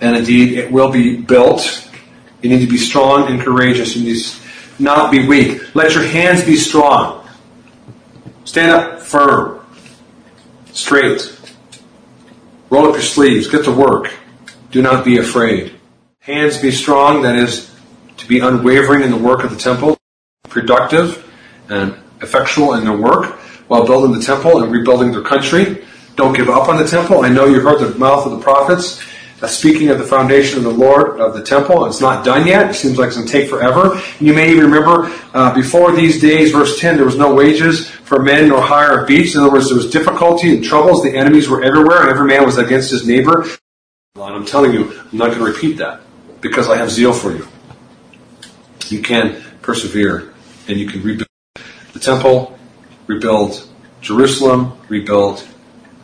And 0.00 0.16
indeed, 0.16 0.56
it 0.56 0.72
will 0.72 0.90
be 0.90 1.18
built. 1.18 1.90
You 2.40 2.48
need 2.48 2.60
to 2.60 2.70
be 2.70 2.78
strong 2.78 3.28
and 3.28 3.38
courageous. 3.38 3.94
You 3.96 4.14
need 4.14 4.22
to 4.22 4.82
not 4.82 5.10
be 5.10 5.28
weak. 5.28 5.74
Let 5.74 5.92
your 5.94 6.04
hands 6.04 6.42
be 6.42 6.56
strong. 6.56 7.28
Stand 8.44 8.72
up 8.72 9.00
firm, 9.02 9.63
straight. 10.74 11.34
Roll 12.68 12.86
up 12.86 12.92
your 12.92 13.02
sleeves. 13.02 13.48
Get 13.48 13.64
to 13.64 13.72
work. 13.72 14.12
Do 14.70 14.82
not 14.82 15.04
be 15.04 15.16
afraid. 15.16 15.72
Hands 16.20 16.60
be 16.60 16.70
strong, 16.70 17.22
that 17.22 17.36
is, 17.36 17.74
to 18.18 18.26
be 18.26 18.40
unwavering 18.40 19.02
in 19.02 19.10
the 19.10 19.16
work 19.16 19.44
of 19.44 19.50
the 19.50 19.56
temple, 19.56 19.96
productive 20.48 21.24
and 21.68 21.96
effectual 22.20 22.74
in 22.74 22.84
their 22.84 22.96
work 22.96 23.38
while 23.68 23.86
building 23.86 24.12
the 24.12 24.24
temple 24.24 24.62
and 24.62 24.72
rebuilding 24.72 25.12
their 25.12 25.22
country. 25.22 25.84
Don't 26.16 26.34
give 26.34 26.48
up 26.48 26.68
on 26.68 26.76
the 26.76 26.86
temple. 26.86 27.24
I 27.24 27.28
know 27.28 27.46
you 27.46 27.60
heard 27.60 27.80
the 27.80 27.98
mouth 27.98 28.26
of 28.26 28.32
the 28.32 28.40
prophets 28.40 29.02
speaking 29.46 29.88
of 29.90 29.98
the 29.98 30.04
foundation 30.04 30.58
of 30.58 30.64
the 30.64 30.70
Lord 30.70 31.20
of 31.20 31.34
the 31.34 31.42
temple. 31.42 31.86
It's 31.86 32.00
not 32.00 32.24
done 32.24 32.46
yet. 32.46 32.70
It 32.70 32.74
seems 32.74 32.98
like 32.98 33.08
it's 33.08 33.16
going 33.16 33.26
to 33.26 33.32
take 33.32 33.48
forever. 33.48 34.00
You 34.20 34.32
may 34.32 34.50
even 34.50 34.64
remember 34.64 35.12
uh, 35.32 35.54
before 35.54 35.92
these 35.92 36.20
days, 36.20 36.52
verse 36.52 36.78
10, 36.80 36.96
there 36.96 37.04
was 37.04 37.16
no 37.16 37.34
wages 37.34 37.88
for 37.90 38.22
men 38.22 38.48
nor 38.48 38.60
hire 38.60 39.00
of 39.00 39.08
beasts. 39.08 39.34
In 39.34 39.42
other 39.42 39.52
words, 39.52 39.68
there 39.68 39.76
was 39.76 39.90
difficulty 39.90 40.54
and 40.54 40.64
troubles. 40.64 41.02
The 41.02 41.16
enemies 41.16 41.48
were 41.48 41.62
everywhere, 41.62 42.02
and 42.02 42.10
every 42.10 42.26
man 42.26 42.44
was 42.44 42.58
against 42.58 42.90
his 42.90 43.06
neighbor. 43.06 43.46
And 44.16 44.22
I'm 44.22 44.46
telling 44.46 44.72
you, 44.72 44.92
I'm 45.12 45.18
not 45.18 45.32
going 45.32 45.40
to 45.40 45.44
repeat 45.44 45.78
that 45.78 46.00
because 46.40 46.68
I 46.68 46.76
have 46.76 46.90
zeal 46.90 47.12
for 47.12 47.32
you. 47.32 47.46
You 48.88 49.02
can 49.02 49.42
persevere 49.62 50.32
and 50.68 50.78
you 50.78 50.88
can 50.88 51.02
rebuild 51.02 51.28
the 51.92 51.98
temple, 51.98 52.58
rebuild 53.06 53.66
Jerusalem, 54.00 54.78
rebuild 54.88 55.46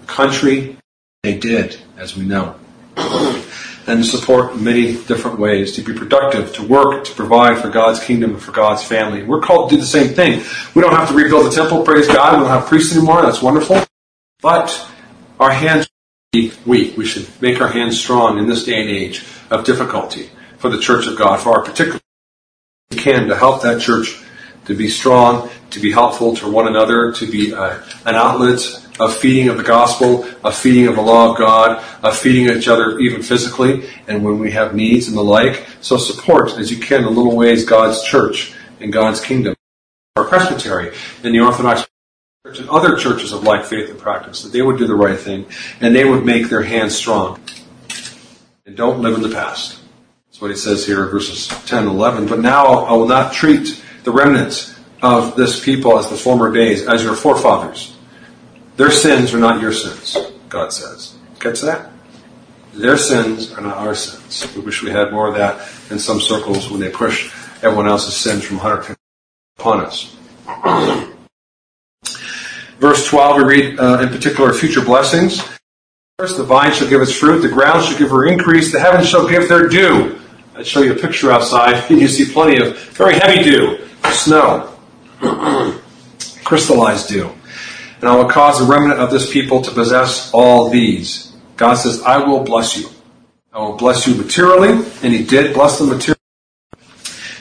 the 0.01 0.07
country. 0.07 0.77
They 1.23 1.37
did, 1.39 1.79
as 1.97 2.17
we 2.17 2.25
know. 2.25 2.60
And 3.87 4.05
support 4.05 4.53
in 4.53 4.65
many 4.65 4.93
different 5.05 5.39
ways, 5.39 5.75
to 5.77 5.83
be 5.83 5.93
productive, 5.93 6.53
to 6.55 6.63
work, 6.63 7.05
to 7.05 7.13
provide 7.15 7.59
for 7.59 7.69
God's 7.69 8.03
kingdom 8.03 8.33
and 8.33 8.43
for 8.43 8.53
God's 8.53 8.85
family. 8.85 9.23
We're 9.23 9.41
called 9.41 9.71
to 9.71 9.77
do 9.77 9.81
the 9.81 9.87
same 9.87 10.15
thing. 10.15 10.43
We 10.75 10.83
don't 10.83 10.93
have 10.93 11.09
to 11.09 11.15
rebuild 11.15 11.47
the 11.47 11.51
temple, 11.51 11.83
praise 11.83 12.07
God. 12.07 12.35
We 12.35 12.45
don't 12.45 12.51
have 12.51 12.69
priests 12.69 12.95
anymore. 12.95 13.23
That's 13.23 13.43
wonderful. 13.43 13.83
But 14.43 14.87
our 15.39 15.51
hands 15.51 15.85
should 15.85 15.91
be 16.33 16.53
weak. 16.67 16.97
We 16.97 17.05
should 17.05 17.29
make 17.43 17.61
our 17.61 17.69
hands 17.69 17.99
strong 17.99 18.39
in 18.39 18.47
this 18.47 18.65
day 18.65 18.81
and 18.81 18.91
age 18.91 19.25
of 19.51 19.65
difficulty 19.65 20.31
for 20.59 20.69
the 20.69 20.79
church 20.79 21.07
of 21.07 21.19
God, 21.19 21.41
for 21.41 21.59
our 21.59 21.65
particular 21.65 22.01
we 22.91 22.97
can 22.97 23.29
to 23.29 23.37
help 23.37 23.63
that 23.63 23.81
church 23.81 24.21
to 24.65 24.75
be 24.75 24.89
strong, 24.89 25.49
to 25.71 25.81
be 25.81 25.93
helpful 25.93 26.35
to 26.37 26.51
one 26.51 26.67
another, 26.67 27.13
to 27.13 27.31
be 27.31 27.55
uh, 27.55 27.81
an 28.05 28.17
outlet 28.17 28.61
of 29.01 29.17
feeding 29.17 29.49
of 29.49 29.57
the 29.57 29.63
gospel, 29.65 30.25
of 30.45 30.55
feeding 30.55 30.87
of 30.87 30.95
the 30.95 31.03
law 31.03 31.33
of 31.33 31.39
God, 31.39 31.83
of 32.05 32.17
feeding 32.17 32.55
each 32.55 32.69
other 32.69 32.99
even 32.99 33.23
physically, 33.23 33.89
and 34.07 34.23
when 34.23 34.39
we 34.39 34.51
have 34.51 34.75
needs 34.75 35.09
and 35.09 35.17
the 35.17 35.23
like. 35.23 35.67
So 35.81 35.97
support 35.97 36.53
as 36.59 36.71
you 36.71 36.79
can 36.79 37.05
in 37.05 37.15
little 37.15 37.35
ways 37.35 37.65
God's 37.65 38.05
church 38.05 38.55
and 38.79 38.93
God's 38.93 39.21
kingdom. 39.21 39.57
Our 40.17 40.27
presbytery 40.27 40.95
and 41.25 41.35
the 41.35 41.41
Orthodox 41.41 41.89
Church 42.47 42.59
and 42.61 42.69
other 42.69 42.97
churches 42.97 43.33
of 43.33 43.43
like 43.43 43.65
faith 43.65 43.89
and 43.91 43.99
practice, 43.99 44.43
that 44.43 44.53
they 44.53 44.63
would 44.63 44.79
do 44.79 44.87
the 44.87 44.95
right 44.95 45.19
thing 45.19 45.47
and 45.81 45.97
they 45.97 46.05
would 46.05 46.25
make 46.25 46.49
their 46.49 46.63
hands 46.63 46.95
strong. 46.95 47.41
And 48.67 48.77
don't 48.77 49.01
live 49.01 49.15
in 49.15 49.23
the 49.23 49.31
past. 49.31 49.81
That's 50.29 50.41
what 50.41 50.51
he 50.51 50.57
says 50.57 50.87
here 50.87 51.05
in 51.05 51.11
verses 51.11 51.49
10 51.49 51.85
and 51.85 51.89
11. 51.89 52.27
But 52.27 52.41
now 52.41 52.67
I 52.67 52.93
will 52.93 53.09
not 53.09 53.33
treat 53.33 53.83
the 54.05 54.13
remnants 54.13 54.79
of 55.03 55.37
this 55.37 55.65
people 55.65 55.99
as 55.99 56.11
the 56.11 56.17
former 56.17 56.53
days, 56.53 56.87
as 56.87 57.03
your 57.03 57.15
forefathers. 57.15 57.97
Their 58.81 58.91
sins 58.91 59.35
are 59.35 59.39
not 59.39 59.61
your 59.61 59.75
sins, 59.75 60.17
God 60.49 60.73
says. 60.73 61.15
Catch 61.39 61.61
that? 61.61 61.91
Their 62.73 62.97
sins 62.97 63.53
are 63.53 63.61
not 63.61 63.77
our 63.77 63.95
sins. 63.95 64.51
We 64.57 64.63
wish 64.63 64.83
we 64.83 64.91
had 64.91 65.13
more 65.13 65.29
of 65.29 65.35
that 65.35 65.69
in 65.91 65.99
some 65.99 66.19
circles 66.19 66.71
when 66.71 66.81
they 66.81 66.89
push 66.89 67.31
everyone 67.63 67.87
else's 67.87 68.17
sins 68.17 68.43
from 68.43 68.57
100 68.57 68.97
upon 69.59 69.85
us. 69.85 70.17
Verse 72.79 73.07
12, 73.07 73.37
we 73.37 73.45
read 73.45 73.79
uh, 73.79 74.01
in 74.01 74.09
particular 74.09 74.55
future 74.55 74.83
blessings. 74.83 75.47
First, 76.19 76.39
the 76.39 76.45
vine 76.45 76.73
shall 76.73 76.89
give 76.89 77.03
its 77.03 77.13
fruit, 77.13 77.43
the 77.43 77.51
ground 77.51 77.85
shall 77.85 77.99
give 77.99 78.09
her 78.09 78.29
increase, 78.29 78.73
the 78.73 78.81
heavens 78.81 79.07
shall 79.07 79.29
give 79.29 79.47
their 79.47 79.69
dew. 79.69 80.19
I'd 80.57 80.67
show 80.67 80.81
you 80.81 80.95
a 80.95 80.99
picture 80.99 81.31
outside, 81.31 81.85
and 81.91 82.01
you 82.01 82.09
see 82.09 82.33
plenty 82.33 82.67
of 82.67 82.79
very 82.93 83.19
heavy 83.19 83.43
dew, 83.43 83.87
snow, 84.05 84.75
crystallized 86.45 87.11
dew 87.11 87.31
and 88.01 88.09
I 88.09 88.17
will 88.17 88.29
cause 88.29 88.59
the 88.59 88.65
remnant 88.65 88.99
of 88.99 89.11
this 89.11 89.31
people 89.31 89.61
to 89.63 89.71
possess 89.71 90.33
all 90.33 90.71
these. 90.71 91.33
God 91.57 91.75
says, 91.75 92.03
I 92.03 92.19
will 92.19 92.43
bless 92.43 92.77
you. 92.77 92.89
I 93.53 93.59
will 93.59 93.77
bless 93.77 94.07
you 94.07 94.15
materially, 94.15 94.71
and 95.03 95.13
He 95.13 95.25
did 95.25 95.53
bless 95.55 95.79
them 95.79 95.91
materially. 95.91 96.17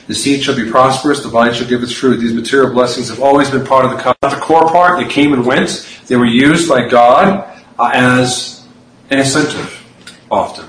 The 0.07 0.15
seed 0.15 0.41
shall 0.43 0.55
be 0.55 0.69
prosperous, 0.69 1.21
the 1.21 1.29
vine 1.29 1.53
shall 1.53 1.67
give 1.67 1.83
its 1.83 1.93
fruit. 1.93 2.17
These 2.17 2.33
material 2.33 2.73
blessings 2.73 3.09
have 3.09 3.21
always 3.21 3.49
been 3.51 3.63
part 3.65 3.85
of 3.85 3.91
the 3.91 3.97
covenant. 3.97 4.39
The 4.39 4.45
core 4.45 4.67
part, 4.67 4.99
they 4.99 5.07
came 5.07 5.33
and 5.33 5.45
went. 5.45 5.87
They 6.07 6.15
were 6.15 6.25
used 6.25 6.67
by 6.67 6.87
God 6.87 7.47
uh, 7.77 7.91
as 7.93 8.67
an 9.11 9.19
incentive, 9.19 9.85
often. 10.31 10.65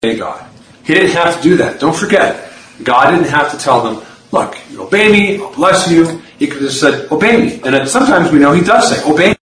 Hey, 0.00 0.16
God. 0.16 0.48
He 0.84 0.94
didn't 0.94 1.10
have 1.10 1.36
to 1.36 1.42
do 1.42 1.56
that. 1.58 1.78
Don't 1.78 1.94
forget, 1.94 2.52
God 2.82 3.10
didn't 3.10 3.28
have 3.28 3.52
to 3.52 3.58
tell 3.58 3.82
them, 3.82 4.04
look, 4.32 4.56
you 4.70 4.82
obey 4.82 5.12
me, 5.12 5.40
I'll 5.40 5.54
bless 5.54 5.90
you. 5.90 6.22
He 6.42 6.48
could 6.48 6.62
have 6.62 6.72
said, 6.72 7.08
obey 7.12 7.36
me. 7.36 7.60
And 7.62 7.88
sometimes 7.88 8.32
we 8.32 8.40
know 8.40 8.50
he 8.50 8.64
does 8.64 8.90
say, 8.90 9.08
obey 9.08 9.28
me. 9.28 9.36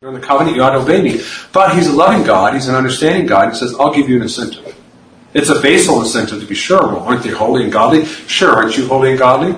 You're 0.00 0.14
in 0.14 0.18
the 0.18 0.26
covenant, 0.26 0.56
you 0.56 0.62
ought 0.62 0.70
to 0.70 0.78
obey 0.78 1.02
me. 1.02 1.20
But 1.52 1.74
he's 1.74 1.86
a 1.86 1.92
loving 1.92 2.26
God, 2.26 2.54
he's 2.54 2.66
an 2.66 2.74
understanding 2.74 3.26
God, 3.26 3.52
he 3.52 3.58
says, 3.58 3.74
I'll 3.78 3.92
give 3.92 4.08
you 4.08 4.16
an 4.16 4.22
incentive. 4.22 4.74
It's 5.34 5.50
a 5.50 5.60
basal 5.60 6.00
incentive 6.00 6.40
to 6.40 6.46
be 6.46 6.54
sure. 6.54 6.80
Well, 6.80 7.00
aren't 7.00 7.24
they 7.24 7.28
holy 7.28 7.64
and 7.64 7.70
godly? 7.70 8.06
Sure, 8.06 8.52
aren't 8.52 8.74
you 8.74 8.88
holy 8.88 9.10
and 9.10 9.18
godly? 9.18 9.54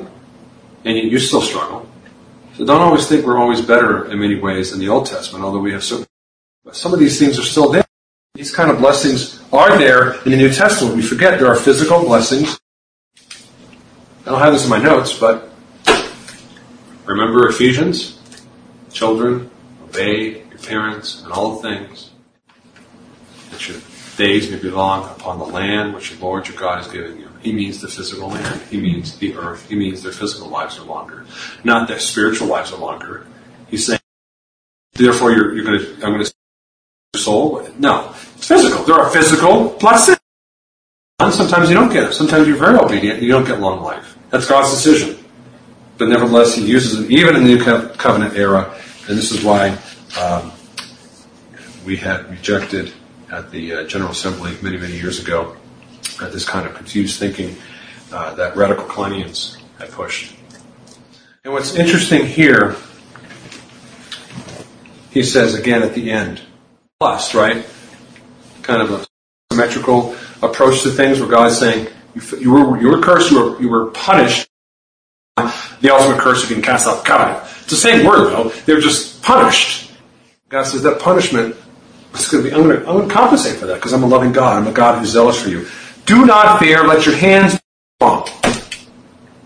And 0.85 0.97
you, 0.97 1.05
you 1.05 1.21
still 1.21 1.41
struggle. 1.41 1.89
So 2.55 2.65
don't 2.65 2.81
always 2.81 3.07
think 3.07 3.25
we're 3.25 3.39
always 3.39 3.61
better 3.61 4.11
in 4.11 4.19
many 4.19 4.35
ways 4.35 4.73
than 4.73 4.81
the 4.81 4.89
Old 4.89 5.07
Testament, 5.07 5.45
although 5.45 5.61
we 5.61 5.71
have 5.71 5.85
certain. 5.85 6.07
Some 6.73 6.93
of 6.93 6.99
these 6.99 7.17
things 7.17 7.39
are 7.39 7.45
still 7.45 7.71
there. 7.71 7.85
These 8.35 8.53
kind 8.53 8.73
of 8.73 8.79
blessings 8.79 9.41
are 9.53 9.79
there 9.79 10.15
in 10.25 10.33
the 10.33 10.37
New 10.37 10.53
Testament. 10.53 10.97
We 10.97 11.03
forget 11.03 11.39
there 11.39 11.47
are 11.47 11.55
physical 11.55 12.03
blessings. 12.03 12.59
I 14.27 14.31
don't 14.33 14.41
have 14.41 14.53
this 14.53 14.65
in 14.65 14.71
my 14.71 14.83
notes, 14.83 15.17
but 15.17 15.48
remember 17.09 17.49
Ephesians? 17.49 18.19
Children, 18.93 19.51
obey 19.83 20.43
your 20.49 20.59
parents 20.59 21.23
and 21.23 21.33
all 21.33 21.57
things. 21.57 22.11
That 23.51 23.69
your 23.69 23.79
days 24.17 24.51
may 24.51 24.59
be 24.59 24.71
long 24.71 25.05
upon 25.11 25.39
the 25.39 25.47
land 25.47 25.95
which 25.95 26.11
the 26.11 26.25
Lord 26.25 26.47
your 26.47 26.57
God 26.57 26.81
is 26.81 26.89
giving 26.89 27.19
you. 27.19 27.29
He 27.41 27.53
means 27.53 27.81
the 27.81 27.89
physical 27.89 28.29
land. 28.29 28.61
He 28.71 28.81
means 28.81 29.17
the 29.19 29.37
earth. 29.37 29.69
He 29.69 29.77
means 29.77 30.03
their 30.03 30.13
physical 30.13 30.49
lives 30.49 30.79
are 30.79 30.85
longer. 30.85 31.25
Not 31.65 31.89
their 31.89 32.01
spiritual 32.01 32.49
lives 32.49 32.73
are 32.73 32.79
longer. 32.79 33.27
He's 33.69 33.87
saying, 33.87 34.01
therefore 34.95 35.33
you're, 35.33 35.55
you're 35.55 35.65
going 35.65 35.79
to, 35.79 35.95
I'm 35.95 36.13
going 36.13 36.25
to 36.25 36.33
your 37.15 37.23
soul. 37.23 37.69
No. 37.79 38.15
It's 38.37 38.47
physical. 38.47 38.85
There 38.85 38.97
are 38.97 39.09
physical 39.11 39.71
blessings. 39.79 40.19
And 41.21 41.33
sometimes 41.33 41.69
you 41.69 41.75
don't 41.75 41.93
get 41.93 42.05
it. 42.05 42.13
Sometimes 42.13 42.47
you're 42.47 42.57
very 42.57 42.79
obedient 42.79 43.19
and 43.19 43.27
you 43.27 43.33
don't 43.33 43.47
get 43.47 43.61
long 43.61 43.83
life. 43.83 44.17
That's 44.31 44.47
God's 44.47 44.71
decision. 44.71 45.25
But 45.99 46.09
nevertheless, 46.09 46.55
He 46.55 46.65
uses 46.65 47.01
it 47.01 47.11
even 47.11 47.37
in 47.37 47.45
the 47.45 47.57
New 47.57 47.63
Covenant 47.63 48.37
era. 48.37 48.75
And 49.09 49.19
this 49.19 49.33
is 49.33 49.43
why 49.43 49.77
um, 50.19 50.53
we 51.85 51.97
had 51.97 52.31
rejected 52.31 52.93
at 53.31 53.51
the 53.51 53.75
uh, 53.75 53.85
General 53.85 54.13
Assembly 54.13 54.57
many, 54.63 54.79
many 54.79 54.95
years 54.95 55.23
ago 55.23 55.57
uh, 56.21 56.29
this 56.29 56.45
kind 56.45 56.67
of 56.67 56.75
confused 56.75 57.19
thinking 57.19 57.57
uh, 58.13 58.35
that 58.35 58.57
radical 58.57 58.85
Klineans 58.85 59.57
had 59.79 59.91
pushed. 59.91 60.35
And 61.45 61.53
what's 61.53 61.75
interesting 61.75 62.27
here, 62.27 62.77
he 65.11 65.23
says 65.23 65.55
again 65.55 65.83
at 65.83 65.95
the 65.95 66.11
end, 66.11 66.43
plus, 67.01 67.35
right? 67.35 67.65
Kind 68.63 68.83
of 68.83 68.91
a 68.91 69.07
symmetrical 69.53 70.17
approach 70.43 70.83
to 70.83 70.91
things 70.91 71.21
where 71.21 71.29
God's 71.29 71.59
saying, 71.59 71.89
you, 72.15 72.39
you 72.39 72.51
were, 72.51 72.81
you 72.81 72.89
were 72.89 73.01
cursed, 73.01 73.31
you 73.31 73.43
were, 73.43 73.61
you 73.61 73.69
were 73.69 73.87
punished. 73.87 74.48
The 75.81 75.91
ultimate 75.91 76.21
curse 76.21 76.43
of 76.43 76.49
being 76.49 76.63
cast 76.63 76.87
out 76.87 76.99
of 76.99 77.05
covenant. 77.05 77.43
It's 77.63 77.71
the 77.71 77.77
same 77.77 78.07
word 78.07 78.31
though. 78.31 78.49
They're 78.67 78.81
just 78.81 79.23
punished. 79.23 79.93
God 80.49 80.65
says 80.65 80.83
that 80.83 81.01
punishment 81.01 81.55
is 82.15 82.29
going 82.29 82.45
to 82.45 82.51
be, 82.51 82.55
I'm 82.55 82.63
going 82.63 82.81
to, 82.81 82.89
I'm 82.89 82.97
going 82.97 83.09
to 83.09 83.15
compensate 83.15 83.59
for 83.59 83.67
that 83.67 83.75
because 83.75 83.93
I'm 83.93 84.03
a 84.03 84.07
loving 84.07 84.33
God. 84.33 84.57
I'm 84.57 84.67
a 84.67 84.73
God 84.73 84.99
who's 84.99 85.11
zealous 85.11 85.41
for 85.43 85.51
you. 85.51 85.67
Do 86.07 86.25
not 86.25 86.59
fear. 86.59 86.85
Let 86.85 87.05
your 87.05 87.17
hands 87.17 87.61
wrong. 88.01 88.27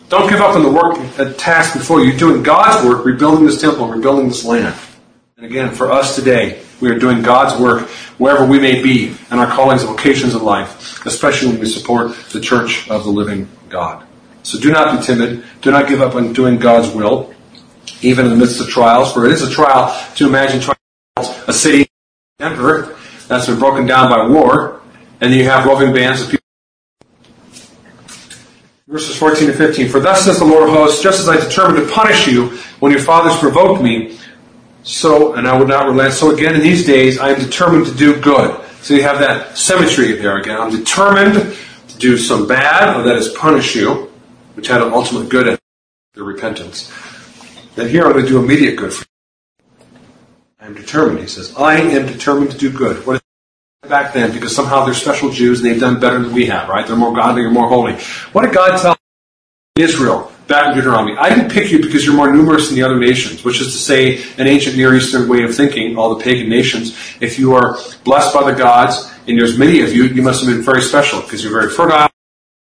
Don't 0.09 0.29
give 0.29 0.41
up 0.41 0.55
on 0.55 0.63
the 0.63 0.71
work, 0.71 0.97
the 1.17 1.33
task 1.33 1.73
before 1.73 2.01
you. 2.01 2.11
You're 2.11 2.19
doing 2.19 2.43
God's 2.43 2.87
work, 2.87 3.05
rebuilding 3.05 3.47
this 3.47 3.61
temple, 3.61 3.89
rebuilding 3.89 4.29
this 4.29 4.45
land. 4.45 4.79
And 5.37 5.47
again, 5.47 5.75
for 5.75 5.91
us 5.91 6.15
today, 6.15 6.63
we 6.81 6.91
are 6.91 6.99
doing 6.99 7.23
God's 7.23 7.61
work 7.61 7.89
wherever 8.19 8.47
we 8.47 8.61
may 8.61 8.83
be 8.83 9.17
in 9.31 9.39
our 9.39 9.47
callings 9.47 9.83
and 9.83 9.91
vocations 9.91 10.35
in 10.35 10.45
life, 10.45 11.05
especially 11.07 11.49
when 11.49 11.61
we 11.61 11.67
support 11.67 12.15
the 12.33 12.41
church 12.41 12.89
of 12.91 13.05
the 13.05 13.11
living 13.11 13.49
God. 13.69 14.07
So 14.43 14.59
do 14.59 14.73
not 14.73 14.99
be 14.99 15.05
timid. 15.05 15.45
Do 15.61 15.71
not 15.71 15.89
give 15.89 16.01
up 16.01 16.15
on 16.15 16.33
doing 16.33 16.59
God's 16.59 16.93
will, 16.95 17.33
even 18.01 18.27
in 18.27 18.33
the 18.33 18.37
midst 18.37 18.61
of 18.61 18.69
trials, 18.69 19.13
for 19.13 19.25
it 19.27 19.33
is 19.33 19.43
a 19.43 19.51
trial 19.51 19.97
to 20.17 20.27
imagine 20.27 20.61
trials, 20.61 21.49
a 21.49 21.53
city, 21.53 21.89
emperor 22.41 22.97
that's 23.29 23.47
been 23.47 23.59
broken 23.59 23.87
down 23.87 24.11
by 24.11 24.27
war, 24.27 24.81
and 25.21 25.33
you 25.33 25.45
have 25.45 25.65
roving 25.65 25.95
bands 25.95 26.23
of 26.23 26.31
people. 26.31 26.43
Verses 28.89 29.17
14 29.17 29.47
to 29.47 29.53
15. 29.55 29.89
For 29.89 30.01
thus 30.01 30.25
says 30.25 30.39
the 30.39 30.45
Lord 30.45 30.69
of 30.69 30.75
hosts, 30.75 31.03
just 31.03 31.21
as 31.21 31.29
I 31.29 31.37
determined 31.37 31.87
to 31.87 31.93
punish 31.93 32.27
you 32.27 32.49
when 32.81 32.93
your 32.93 33.01
fathers 33.01 33.39
provoked 33.39 33.83
me, 33.83 34.19
so, 34.83 35.35
and 35.35 35.47
I 35.47 35.57
would 35.57 35.69
not 35.69 35.87
relent. 35.87 36.13
So 36.13 36.35
again, 36.35 36.55
in 36.55 36.61
these 36.61 36.85
days, 36.85 37.19
I 37.19 37.31
am 37.31 37.39
determined 37.39 37.87
to 37.87 37.95
do 37.95 38.21
good. 38.21 38.61
So 38.83 38.95
you 38.95 39.03
have 39.03 39.21
that 39.21 39.57
symmetry 39.57 40.13
there 40.13 40.39
again. 40.39 40.61
I'm 40.61 40.77
determined 40.77 41.57
to 41.89 41.99
do 41.99 42.19
some 42.19 42.49
bad, 42.49 42.97
or 42.97 43.05
that 43.05 43.17
is 43.17 43.29
punish 43.29 43.77
you, 43.77 44.12
which 44.55 44.69
had 44.69 44.83
an 44.83 44.93
ultimate 44.93 45.29
good 45.29 45.49
at 45.49 45.59
their 46.15 46.25
repentance. 46.25 46.93
Then 47.75 47.88
here 47.88 48.05
I'm 48.05 48.12
going 48.12 48.25
to 48.25 48.31
do 48.31 48.43
immediate 48.43 48.77
good 48.77 48.93
for 48.93 49.05
you. 49.05 49.87
I 50.61 50.67
am 50.67 50.75
determined, 50.75 51.21
he 51.21 51.27
says. 51.27 51.55
I 51.57 51.77
am 51.77 52.07
determined 52.07 52.51
to 52.53 52.59
do 52.59 52.71
good. 52.71 53.07
What 53.07 53.17
is 53.17 53.88
back 53.88 54.12
then? 54.12 54.33
Because 54.33 54.55
somehow 54.55 54.85
they're 54.85 54.95
special 54.95 55.31
Jews 55.31 55.61
and 55.61 55.71
they've 55.71 55.81
done 55.81 55.99
better 55.99 56.21
than 56.21 56.33
we 56.33 56.47
have, 56.47 56.69
right? 56.69 56.87
They're 56.87 56.97
more 56.97 57.15
godly 57.15 57.43
or 57.43 57.51
more 57.51 57.69
holy. 57.69 57.95
What 58.33 58.43
did 58.43 58.55
God 58.55 58.81
tell 58.81 58.97
Israel? 59.77 60.33
back 60.53 60.69
in 60.69 60.75
Deuteronomy. 60.75 61.17
I 61.17 61.31
didn't 61.31 61.51
pick 61.51 61.71
you 61.71 61.81
because 61.81 62.05
you're 62.05 62.15
more 62.15 62.31
numerous 62.31 62.69
than 62.69 62.77
the 62.77 62.83
other 62.83 62.99
nations, 62.99 63.43
which 63.43 63.61
is 63.61 63.69
to 63.69 63.79
say, 63.79 64.23
an 64.38 64.47
ancient 64.47 64.77
Near 64.77 64.95
Eastern 64.95 65.27
way 65.27 65.45
of 65.45 65.55
thinking, 65.55 65.97
all 65.97 66.15
the 66.15 66.23
pagan 66.23 66.51
nations. 66.51 66.95
If 67.21 67.38
you 67.38 67.55
are 67.55 67.79
blessed 68.05 68.35
by 68.35 68.51
the 68.51 68.57
gods, 68.57 69.11
and 69.27 69.38
there's 69.38 69.57
many 69.59 69.81
of 69.81 69.95
you, 69.95 70.05
you 70.05 70.21
must 70.21 70.45
have 70.45 70.53
been 70.53 70.62
very 70.62 70.83
special 70.83 71.23
because 71.23 71.43
you're 71.43 71.53
very 71.59 71.71
fertile. 71.71 72.12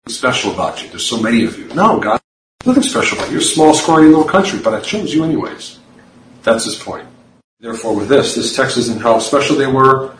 Special 0.06 0.52
about 0.52 0.82
you. 0.82 0.90
There's 0.90 1.06
so 1.06 1.20
many 1.20 1.44
of 1.44 1.58
you. 1.58 1.66
No, 1.68 1.98
God, 1.98 2.20
nothing 2.66 2.82
special 2.82 3.16
about 3.16 3.28
you. 3.28 3.34
You're 3.34 3.42
a 3.42 3.44
small, 3.44 3.72
scrawny 3.72 4.08
little 4.08 4.24
country, 4.24 4.58
but 4.58 4.74
I 4.74 4.80
chose 4.80 5.14
you 5.14 5.24
anyways. 5.24 5.78
That's 6.42 6.66
his 6.66 6.74
point. 6.74 7.08
Therefore, 7.58 7.96
with 7.96 8.08
this, 8.08 8.34
this 8.34 8.54
text 8.54 8.76
isn't 8.76 9.00
how 9.00 9.18
special 9.18 9.56
they 9.56 9.66
were. 9.66 10.14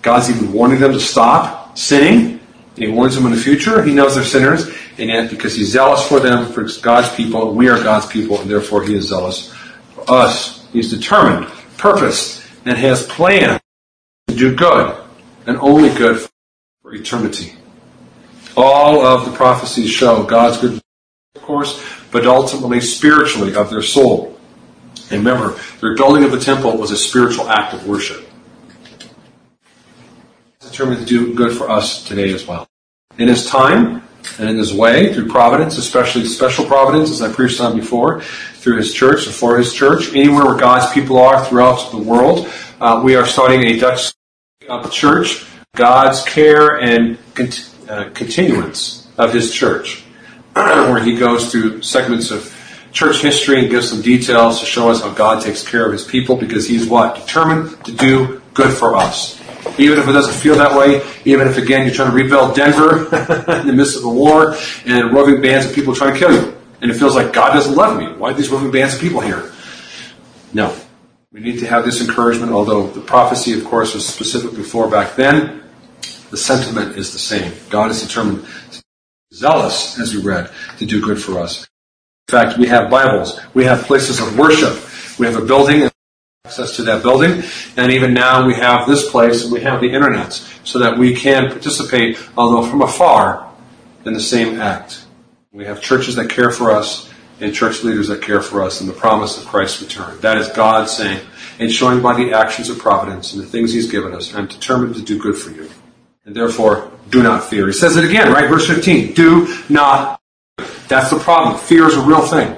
God's 0.00 0.30
even 0.30 0.52
warning 0.52 0.80
them 0.80 0.92
to 0.92 1.00
stop 1.00 1.76
sinning. 1.76 2.40
He 2.76 2.88
warns 2.88 3.14
them 3.14 3.26
in 3.26 3.32
the 3.32 3.38
future. 3.38 3.82
He 3.82 3.92
knows 3.92 4.14
they're 4.14 4.24
sinners. 4.24 4.68
And 4.96 5.10
yet, 5.10 5.28
because 5.28 5.54
he's 5.54 5.70
zealous 5.70 6.06
for 6.08 6.18
them, 6.18 6.50
for 6.52 6.66
God's 6.80 7.14
people, 7.14 7.52
we 7.52 7.68
are 7.68 7.82
God's 7.82 8.06
people, 8.06 8.40
and 8.40 8.50
therefore 8.50 8.84
he 8.84 8.94
is 8.94 9.08
zealous 9.08 9.52
for 9.94 10.10
us. 10.10 10.66
He's 10.72 10.90
determined, 10.90 11.52
purposed, 11.76 12.42
and 12.64 12.78
has 12.78 13.06
planned 13.06 13.60
to 14.28 14.34
do 14.34 14.56
good, 14.56 14.96
and 15.46 15.58
only 15.58 15.90
good 15.90 16.26
for 16.80 16.94
eternity. 16.94 17.52
All 18.56 19.04
of 19.04 19.26
the 19.26 19.32
prophecies 19.32 19.90
show 19.90 20.22
God's 20.24 20.58
good, 20.58 20.80
of 21.34 21.42
course, 21.42 21.82
but 22.10 22.26
ultimately 22.26 22.80
spiritually 22.80 23.54
of 23.54 23.68
their 23.70 23.82
soul. 23.82 24.38
And 25.10 25.24
remember, 25.24 25.58
the 25.80 25.88
rebuilding 25.88 26.24
of 26.24 26.32
the 26.32 26.40
temple 26.40 26.76
was 26.78 26.90
a 26.90 26.96
spiritual 26.96 27.48
act 27.48 27.74
of 27.74 27.86
worship. 27.86 28.26
Determined 30.60 31.00
to 31.00 31.06
do 31.06 31.34
good 31.34 31.56
for 31.56 31.70
us 31.70 32.04
today 32.04 32.32
as 32.32 32.46
well. 32.46 32.66
In 33.18 33.28
his 33.28 33.46
time, 33.46 34.02
and 34.38 34.48
in 34.48 34.56
his 34.56 34.74
way, 34.74 35.14
through 35.14 35.28
providence, 35.28 35.78
especially 35.78 36.24
special 36.24 36.64
providence, 36.64 37.10
as 37.10 37.22
I 37.22 37.32
preached 37.32 37.60
on 37.60 37.76
before, 37.76 38.20
through 38.20 38.78
his 38.78 38.92
church 38.92 39.26
and 39.26 39.34
for 39.34 39.58
his 39.58 39.72
church, 39.72 40.08
anywhere 40.14 40.44
where 40.44 40.56
God's 40.56 40.92
people 40.92 41.18
are 41.18 41.44
throughout 41.44 41.90
the 41.90 41.98
world, 41.98 42.50
uh, 42.80 43.00
we 43.04 43.14
are 43.14 43.26
starting 43.26 43.62
a 43.64 43.78
Dutch 43.78 44.12
church, 44.90 45.46
God's 45.76 46.24
care 46.24 46.80
and 46.80 47.18
uh, 47.88 48.10
continuance 48.14 49.08
of 49.18 49.32
his 49.32 49.52
church, 49.52 50.02
where 50.52 51.02
he 51.02 51.16
goes 51.16 51.50
through 51.50 51.82
segments 51.82 52.30
of 52.30 52.52
church 52.92 53.20
history 53.20 53.60
and 53.60 53.70
gives 53.70 53.90
some 53.90 54.00
details 54.00 54.60
to 54.60 54.66
show 54.66 54.90
us 54.90 55.02
how 55.02 55.12
God 55.12 55.42
takes 55.42 55.66
care 55.66 55.84
of 55.86 55.92
his 55.92 56.04
people 56.04 56.36
because 56.36 56.66
he's 56.66 56.86
what? 56.86 57.16
Determined 57.16 57.84
to 57.84 57.92
do 57.92 58.42
good 58.54 58.72
for 58.72 58.96
us 58.96 59.40
even 59.78 59.98
if 59.98 60.08
it 60.08 60.12
doesn't 60.12 60.34
feel 60.34 60.56
that 60.56 60.76
way, 60.76 61.02
even 61.24 61.48
if 61.48 61.56
again 61.58 61.86
you're 61.86 61.94
trying 61.94 62.10
to 62.10 62.16
rebuild 62.16 62.54
Denver 62.54 63.04
in 63.60 63.66
the 63.66 63.72
midst 63.72 63.96
of 63.96 64.04
a 64.04 64.08
war 64.08 64.56
and 64.84 65.12
roving 65.12 65.40
bands 65.40 65.66
of 65.66 65.74
people 65.74 65.94
trying 65.94 66.14
to 66.14 66.18
kill 66.18 66.32
you, 66.32 66.56
and 66.80 66.90
it 66.90 66.94
feels 66.94 67.14
like 67.14 67.32
God 67.32 67.52
doesn't 67.52 67.74
love 67.74 67.98
me. 67.98 68.06
Why 68.06 68.30
are 68.30 68.34
these 68.34 68.48
roving 68.48 68.70
bands 68.70 68.94
of 68.94 69.00
people 69.00 69.20
here? 69.20 69.52
No. 70.52 70.74
We 71.32 71.40
need 71.40 71.58
to 71.58 71.66
have 71.66 71.84
this 71.84 72.00
encouragement, 72.00 72.52
although 72.52 72.86
the 72.86 73.00
prophecy, 73.00 73.58
of 73.58 73.64
course, 73.66 73.94
was 73.94 74.06
specific 74.06 74.56
before 74.56 74.88
back 74.88 75.16
then. 75.16 75.62
The 76.30 76.36
sentiment 76.36 76.96
is 76.96 77.12
the 77.12 77.18
same. 77.18 77.52
God 77.70 77.90
is 77.90 78.02
determined, 78.02 78.44
zealous, 79.32 79.98
as 79.98 80.14
we 80.14 80.22
read, 80.22 80.50
to 80.78 80.86
do 80.86 81.00
good 81.00 81.22
for 81.22 81.38
us. 81.38 81.66
In 82.28 82.32
fact, 82.32 82.58
we 82.58 82.66
have 82.66 82.90
Bibles. 82.90 83.40
We 83.54 83.64
have 83.64 83.84
places 83.84 84.20
of 84.20 84.36
worship. 84.36 84.76
We 85.18 85.26
have 85.26 85.36
a 85.36 85.44
building 85.44 85.88
access 86.44 86.76
to 86.76 86.82
that 86.82 87.02
building. 87.02 87.42
And 87.76 87.92
even 87.92 88.14
now 88.14 88.46
we 88.46 88.54
have 88.54 88.88
this 88.88 89.10
place 89.10 89.44
and 89.44 89.52
we 89.52 89.60
have 89.60 89.80
the 89.80 89.90
internet 89.90 90.32
so 90.64 90.78
that 90.80 90.98
we 90.98 91.14
can 91.14 91.50
participate, 91.50 92.18
although 92.36 92.68
from 92.68 92.82
afar, 92.82 93.52
in 94.04 94.12
the 94.12 94.20
same 94.20 94.60
act. 94.60 95.04
We 95.52 95.64
have 95.64 95.80
churches 95.80 96.16
that 96.16 96.30
care 96.30 96.50
for 96.50 96.70
us 96.70 97.10
and 97.40 97.54
church 97.54 97.82
leaders 97.82 98.08
that 98.08 98.22
care 98.22 98.40
for 98.40 98.62
us 98.62 98.80
and 98.80 98.88
the 98.88 98.94
promise 98.94 99.40
of 99.40 99.46
Christ's 99.46 99.82
return. 99.82 100.18
That 100.20 100.38
is 100.38 100.48
God 100.48 100.88
saying, 100.88 101.20
and 101.58 101.70
showing 101.70 102.02
by 102.02 102.14
the 102.14 102.32
actions 102.32 102.68
of 102.68 102.78
providence 102.78 103.32
and 103.32 103.42
the 103.42 103.46
things 103.46 103.72
He's 103.72 103.90
given 103.90 104.14
us, 104.14 104.34
I'm 104.34 104.46
determined 104.46 104.94
to 104.96 105.02
do 105.02 105.18
good 105.18 105.36
for 105.36 105.50
you. 105.50 105.68
And 106.26 106.34
therefore, 106.34 106.90
do 107.10 107.22
not 107.22 107.44
fear. 107.44 107.68
He 107.68 107.72
says 107.72 107.96
it 107.96 108.04
again, 108.04 108.32
right? 108.32 108.50
Verse 108.50 108.66
15. 108.66 109.14
Do 109.14 109.56
not 109.68 110.20
That's 110.88 111.10
the 111.10 111.18
problem. 111.18 111.56
Fear 111.58 111.86
is 111.86 111.96
a 111.96 112.00
real 112.00 112.26
thing. 112.26 112.54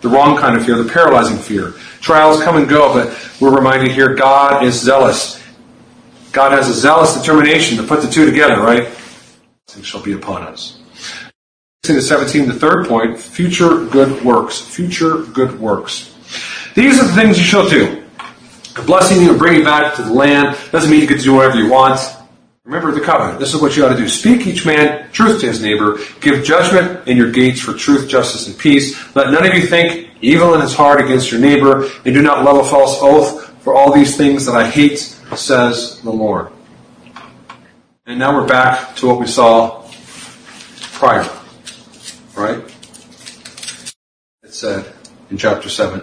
The 0.00 0.08
wrong 0.08 0.38
kind 0.38 0.56
of 0.56 0.64
fear, 0.64 0.76
the 0.76 0.90
paralyzing 0.90 1.38
fear. 1.38 1.72
Trials 2.00 2.42
come 2.42 2.56
and 2.56 2.68
go, 2.68 2.94
but 2.94 3.40
we're 3.40 3.54
reminded 3.54 3.90
here 3.90 4.14
God 4.14 4.62
is 4.64 4.80
zealous. 4.80 5.42
God 6.30 6.52
has 6.52 6.68
a 6.68 6.72
zealous 6.72 7.16
determination 7.16 7.76
to 7.78 7.82
put 7.82 8.02
the 8.02 8.08
two 8.08 8.24
together, 8.24 8.60
right? 8.60 8.88
Shall 9.82 10.02
be 10.02 10.12
upon 10.12 10.42
us. 10.42 10.80
16 11.84 11.96
to 11.96 12.02
17, 12.02 12.48
the 12.48 12.54
third 12.54 12.86
point, 12.86 13.18
future 13.18 13.86
good 13.86 14.22
works. 14.24 14.60
Future 14.60 15.22
good 15.22 15.58
works. 15.58 16.14
These 16.74 17.00
are 17.00 17.06
the 17.06 17.14
things 17.14 17.38
you 17.38 17.44
shall 17.44 17.68
do. 17.68 18.04
A 18.76 18.82
blessing 18.82 19.20
you 19.22 19.30
and 19.30 19.38
bring 19.38 19.64
back 19.64 19.96
to 19.96 20.02
the 20.02 20.12
land 20.12 20.56
doesn't 20.70 20.90
mean 20.90 21.00
you 21.00 21.06
to 21.08 21.24
do 21.24 21.34
whatever 21.34 21.56
you 21.56 21.70
want. 21.70 21.98
Remember 22.68 22.92
the 22.92 23.00
covenant. 23.00 23.40
This 23.40 23.54
is 23.54 23.62
what 23.62 23.74
you 23.78 23.86
ought 23.86 23.94
to 23.94 23.96
do. 23.96 24.06
Speak 24.10 24.46
each 24.46 24.66
man 24.66 25.10
truth 25.10 25.40
to 25.40 25.46
his 25.46 25.62
neighbor. 25.62 25.98
Give 26.20 26.44
judgment 26.44 27.08
in 27.08 27.16
your 27.16 27.32
gates 27.32 27.60
for 27.60 27.72
truth, 27.72 28.10
justice, 28.10 28.46
and 28.46 28.58
peace. 28.58 28.94
Let 29.16 29.32
none 29.32 29.46
of 29.46 29.54
you 29.54 29.66
think 29.66 30.10
evil 30.20 30.52
in 30.52 30.60
his 30.60 30.74
heart 30.74 31.00
against 31.00 31.32
your 31.32 31.40
neighbor, 31.40 31.88
and 32.04 32.14
do 32.14 32.20
not 32.20 32.44
love 32.44 32.58
a 32.58 32.68
false 32.68 32.98
oath. 33.00 33.48
For 33.62 33.74
all 33.74 33.90
these 33.90 34.18
things 34.18 34.44
that 34.44 34.54
I 34.54 34.68
hate, 34.68 34.98
says 34.98 36.02
the 36.02 36.10
Lord. 36.10 36.52
And 38.04 38.18
now 38.18 38.38
we're 38.38 38.46
back 38.46 38.94
to 38.96 39.06
what 39.06 39.18
we 39.18 39.26
saw 39.26 39.88
prior. 40.92 41.26
Right? 42.36 42.62
It 44.42 44.52
said 44.52 44.92
in 45.30 45.38
chapter 45.38 45.70
7 45.70 46.02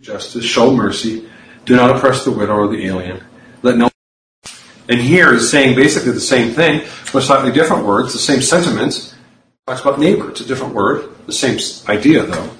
justice, 0.00 0.44
show 0.44 0.72
mercy, 0.72 1.28
do 1.64 1.74
not 1.74 1.96
oppress 1.96 2.24
the 2.24 2.30
widow 2.30 2.54
or 2.54 2.68
the 2.68 2.86
alien, 2.86 3.20
let 3.62 3.76
no 3.76 3.90
and 4.88 5.00
here 5.00 5.34
is 5.34 5.50
saying 5.50 5.76
basically 5.76 6.12
the 6.12 6.20
same 6.20 6.52
thing, 6.52 6.80
with 7.12 7.24
slightly 7.24 7.52
different 7.52 7.86
words, 7.86 8.12
the 8.12 8.18
same 8.18 8.42
sentiments. 8.42 9.14
Talks 9.66 9.80
about 9.80 9.98
neighbor. 9.98 10.30
It's 10.30 10.40
a 10.40 10.46
different 10.46 10.74
word. 10.74 11.10
The 11.26 11.32
same 11.32 11.58
idea, 11.88 12.24
though. 12.24 12.50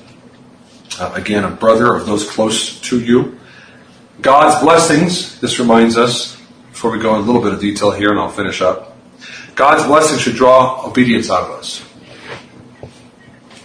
Uh, 0.98 1.12
again, 1.14 1.44
a 1.44 1.50
brother 1.50 1.94
of 1.94 2.06
those 2.06 2.28
close 2.28 2.80
to 2.82 3.00
you. 3.00 3.38
God's 4.22 4.62
blessings, 4.62 5.38
this 5.40 5.58
reminds 5.58 5.98
us, 5.98 6.40
before 6.70 6.90
we 6.90 6.98
go 6.98 7.14
in 7.14 7.22
a 7.22 7.24
little 7.24 7.42
bit 7.42 7.52
of 7.52 7.60
detail 7.60 7.90
here, 7.90 8.10
and 8.10 8.18
I'll 8.18 8.30
finish 8.30 8.62
up. 8.62 8.96
God's 9.54 9.84
blessings 9.84 10.20
should 10.20 10.36
draw 10.36 10.86
obedience 10.86 11.30
out 11.30 11.44
of 11.44 11.50
us. 11.50 11.84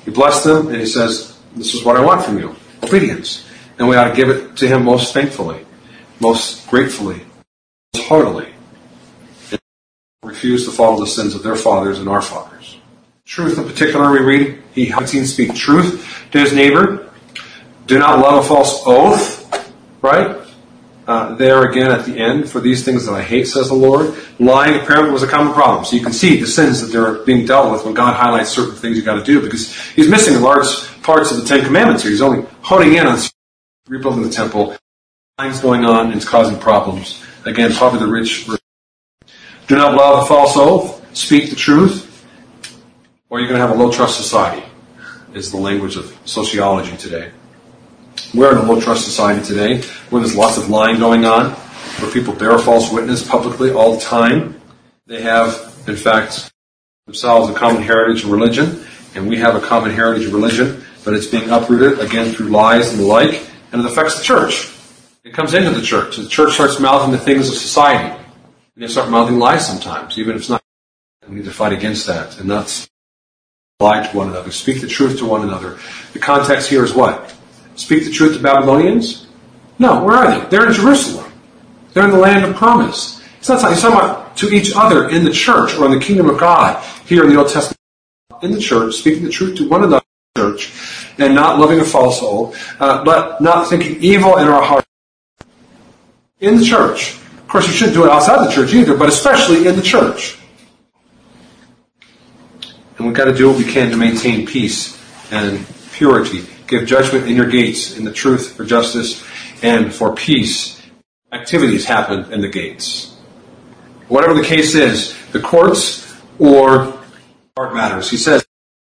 He 0.05 0.11
blessed 0.11 0.43
them, 0.43 0.67
and 0.67 0.77
He 0.77 0.85
says, 0.85 1.39
This 1.55 1.73
is 1.73 1.83
what 1.83 1.95
I 1.95 2.01
want 2.01 2.23
from 2.23 2.39
you 2.39 2.55
obedience. 2.83 3.45
And 3.77 3.87
we 3.87 3.95
ought 3.95 4.09
to 4.09 4.15
give 4.15 4.29
it 4.29 4.57
to 4.57 4.67
Him 4.67 4.83
most 4.83 5.13
thankfully, 5.13 5.65
most 6.19 6.67
gratefully, 6.69 7.21
And 9.51 9.59
refuse 10.23 10.65
to 10.65 10.71
follow 10.71 10.99
the 10.99 11.07
sins 11.07 11.35
of 11.35 11.43
their 11.43 11.55
fathers 11.55 11.99
and 11.99 12.09
our 12.09 12.21
fathers. 12.21 12.77
Truth 13.25 13.57
in 13.57 13.65
particular, 13.65 14.11
we 14.11 14.19
read, 14.19 14.63
He 14.73 14.85
has 14.85 15.11
seen 15.11 15.25
speak 15.25 15.55
truth 15.55 16.27
to 16.31 16.39
his 16.39 16.53
neighbor. 16.53 17.11
Do 17.85 17.99
not 17.99 18.19
love 18.19 18.43
a 18.43 18.47
false 18.47 18.81
oath, 18.85 19.73
right? 20.01 20.37
Uh, 21.07 21.33
there 21.35 21.63
again 21.69 21.89
at 21.89 22.05
the 22.05 22.15
end, 22.15 22.47
for 22.47 22.59
these 22.59 22.85
things 22.85 23.05
that 23.05 23.13
I 23.13 23.23
hate, 23.23 23.47
says 23.47 23.69
the 23.69 23.73
Lord. 23.73 24.15
Lying 24.39 24.79
apparently 24.79 25.11
was 25.11 25.23
a 25.23 25.27
common 25.27 25.53
problem. 25.53 25.83
So 25.83 25.95
you 25.95 26.03
can 26.03 26.13
see 26.13 26.39
the 26.39 26.45
sins 26.45 26.81
that 26.81 26.87
they're 26.87 27.25
being 27.25 27.47
dealt 27.47 27.71
with 27.71 27.83
when 27.83 27.95
God 27.95 28.15
highlights 28.15 28.49
certain 28.49 28.75
things 28.75 28.95
you 28.95 29.03
got 29.03 29.15
to 29.15 29.23
do 29.23 29.41
because 29.41 29.75
He's 29.91 30.07
missing 30.07 30.39
large 30.39 30.67
parts 31.01 31.31
of 31.31 31.37
the 31.37 31.45
Ten 31.45 31.65
Commandments 31.65 32.03
here. 32.03 32.11
He's 32.11 32.21
only 32.21 32.45
honing 32.61 32.93
in 32.93 33.07
on 33.07 33.17
rebuilding 33.87 34.21
the 34.21 34.29
temple. 34.29 34.77
Lying's 35.39 35.61
going 35.61 35.83
on 35.83 36.07
and 36.07 36.15
it's 36.15 36.27
causing 36.27 36.59
problems. 36.59 37.23
Again, 37.49 37.73
probably 37.73 37.97
the 37.97 38.07
rich. 38.07 38.47
Do 39.67 39.75
not 39.75 39.95
love 39.95 40.23
a 40.23 40.27
false 40.27 40.55
oath. 40.55 41.17
Speak 41.17 41.49
the 41.49 41.55
truth. 41.55 42.05
Or 43.27 43.39
you're 43.39 43.49
going 43.49 43.59
to 43.59 43.67
have 43.67 43.75
a 43.75 43.83
low 43.83 43.91
trust 43.91 44.17
society, 44.17 44.63
is 45.33 45.49
the 45.49 45.57
language 45.57 45.95
of 45.95 46.15
sociology 46.25 46.95
today. 46.97 47.31
We're 48.35 48.51
in 48.51 48.57
a 48.57 48.71
low 48.71 48.79
trust 48.79 49.03
society 49.03 49.43
today 49.43 49.81
where 50.11 50.21
there's 50.21 50.35
lots 50.35 50.57
of 50.57 50.69
lying 50.69 50.99
going 50.99 51.25
on, 51.25 51.53
where 51.99 52.11
people 52.11 52.35
bear 52.35 52.57
false 52.59 52.91
witness 52.91 53.27
publicly 53.27 53.71
all 53.71 53.95
the 53.95 54.01
time. 54.01 54.61
They 55.07 55.23
have, 55.23 55.83
in 55.87 55.95
fact, 55.95 56.51
themselves 57.07 57.49
a 57.49 57.53
common 57.55 57.81
heritage 57.81 58.25
of 58.25 58.29
religion, 58.29 58.85
and 59.15 59.27
we 59.27 59.37
have 59.37 59.55
a 59.55 59.59
common 59.59 59.89
heritage 59.89 60.27
of 60.27 60.33
religion, 60.33 60.85
but 61.03 61.15
it's 61.15 61.25
being 61.25 61.49
uprooted 61.49 61.99
again 61.99 62.31
through 62.31 62.49
lies 62.49 62.91
and 62.91 62.99
the 62.99 63.07
like, 63.07 63.43
and 63.71 63.81
it 63.81 63.87
affects 63.87 64.19
the 64.19 64.23
church. 64.23 64.71
It 65.29 65.33
comes 65.33 65.53
into 65.53 65.69
the 65.69 65.83
church. 65.83 66.17
The 66.17 66.27
church 66.27 66.53
starts 66.53 66.79
mouthing 66.79 67.11
the 67.11 67.19
things 67.19 67.49
of 67.49 67.53
society. 67.53 68.17
And 68.73 68.83
they 68.83 68.87
start 68.87 69.11
mouthing 69.11 69.37
lies 69.37 69.67
sometimes, 69.67 70.17
even 70.17 70.35
if 70.35 70.41
it's 70.41 70.49
not. 70.49 70.63
We 71.27 71.35
need 71.35 71.45
to 71.45 71.51
fight 71.51 71.71
against 71.71 72.07
that 72.07 72.39
and 72.39 72.47
not 72.47 72.89
lie 73.79 74.07
to 74.07 74.17
one 74.17 74.29
another. 74.29 74.49
Speak 74.49 74.81
the 74.81 74.87
truth 74.87 75.19
to 75.19 75.27
one 75.27 75.43
another. 75.43 75.77
The 76.13 76.19
context 76.19 76.67
here 76.67 76.83
is 76.83 76.95
what? 76.95 77.31
Speak 77.75 78.05
the 78.05 78.11
truth 78.11 78.37
to 78.37 78.41
Babylonians? 78.41 79.27
No, 79.77 80.03
where 80.03 80.15
are 80.15 80.31
they? 80.39 80.49
They're 80.49 80.65
in 80.65 80.73
Jerusalem. 80.73 81.31
They're 81.93 82.05
in 82.05 82.11
the 82.11 82.17
land 82.17 82.43
of 82.43 82.55
promise. 82.55 83.23
It's 83.37 83.49
not 83.49 83.61
talking, 83.61 83.77
about 83.77 84.35
to 84.37 84.49
each 84.49 84.71
other 84.75 85.09
in 85.09 85.25
the 85.25 85.31
church 85.31 85.75
or 85.75 85.85
in 85.85 85.91
the 85.91 86.03
kingdom 86.03 86.27
of 86.27 86.39
God 86.39 86.83
here 87.05 87.23
in 87.23 87.29
the 87.29 87.37
Old 87.37 87.49
Testament. 87.49 87.77
In 88.41 88.51
the 88.51 88.59
church, 88.59 88.95
speaking 88.95 89.25
the 89.25 89.29
truth 89.29 89.57
to 89.57 89.69
one 89.69 89.83
another 89.83 90.03
church, 90.35 90.73
and 91.19 91.35
not 91.35 91.59
loving 91.59 91.79
a 91.79 91.85
false 91.85 92.19
uh, 92.23 93.03
but 93.03 93.39
not 93.41 93.69
thinking 93.69 94.01
evil 94.01 94.37
in 94.37 94.47
our 94.47 94.63
heart 94.63 94.85
in 96.39 96.57
the 96.57 96.65
church. 96.65 97.15
Of 97.15 97.47
course, 97.47 97.67
you 97.67 97.73
shouldn't 97.73 97.95
do 97.95 98.05
it 98.05 98.11
outside 98.11 98.45
the 98.45 98.51
church 98.51 98.73
either, 98.73 98.95
but 98.95 99.09
especially 99.09 99.67
in 99.67 99.75
the 99.75 99.81
church. 99.81 100.37
And 102.97 103.07
we've 103.07 103.15
got 103.15 103.25
to 103.25 103.33
do 103.33 103.49
what 103.49 103.57
we 103.57 103.63
can 103.63 103.91
to 103.91 103.97
maintain 103.97 104.45
peace 104.45 104.99
and 105.31 105.65
purity. 105.93 106.45
Give 106.67 106.85
judgment 106.85 107.27
in 107.27 107.35
your 107.35 107.49
gates 107.49 107.97
in 107.97 108.03
the 108.03 108.13
truth 108.13 108.53
for 108.55 108.65
justice 108.65 109.23
and 109.63 109.93
for 109.93 110.13
peace. 110.15 110.81
Activities 111.31 111.85
happen 111.85 112.31
in 112.31 112.41
the 112.41 112.49
gates. 112.49 113.15
Whatever 114.07 114.33
the 114.33 114.43
case 114.43 114.75
is, 114.75 115.15
the 115.31 115.39
courts 115.39 116.13
or 116.39 116.99
heart 117.55 117.73
matters. 117.73 118.09
He 118.09 118.17
says 118.17 118.45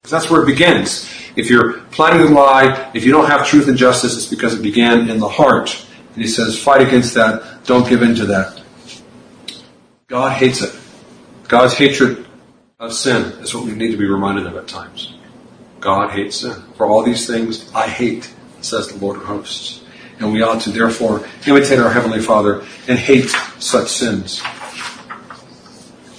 that's 0.09 0.29
where 0.29 0.43
it 0.43 0.45
begins. 0.45 1.09
If 1.35 1.49
you're 1.49 1.79
planning 1.91 2.27
to 2.27 2.33
lie, 2.33 2.91
if 2.93 3.05
you 3.05 3.11
don't 3.11 3.27
have 3.27 3.47
truth 3.47 3.67
and 3.67 3.77
justice, 3.77 4.17
it's 4.17 4.25
because 4.25 4.53
it 4.53 4.61
began 4.61 5.09
in 5.09 5.19
the 5.19 5.29
heart. 5.29 5.85
And 6.13 6.21
he 6.21 6.27
says, 6.27 6.61
fight 6.61 6.81
against 6.81 7.13
that. 7.15 7.65
Don't 7.65 7.87
give 7.87 8.01
in 8.01 8.15
to 8.15 8.25
that. 8.27 8.61
God 10.07 10.33
hates 10.33 10.61
it. 10.61 10.75
God's 11.47 11.73
hatred 11.73 12.25
of 12.79 12.93
sin 12.93 13.23
is 13.39 13.53
what 13.55 13.65
we 13.65 13.73
need 13.73 13.91
to 13.91 13.97
be 13.97 14.05
reminded 14.05 14.45
of 14.45 14.55
at 14.55 14.67
times. 14.67 15.15
God 15.79 16.11
hates 16.11 16.37
sin. 16.37 16.61
For 16.75 16.85
all 16.85 17.03
these 17.03 17.25
things 17.27 17.71
I 17.73 17.87
hate, 17.87 18.33
says 18.61 18.87
the 18.87 18.97
Lord 19.03 19.17
of 19.17 19.23
hosts. 19.23 19.83
And 20.19 20.31
we 20.31 20.41
ought 20.41 20.61
to 20.61 20.69
therefore 20.69 21.27
imitate 21.47 21.79
our 21.79 21.91
Heavenly 21.91 22.21
Father 22.21 22.63
and 22.87 22.97
hate 22.97 23.29
such 23.59 23.89
sins. 23.89 24.41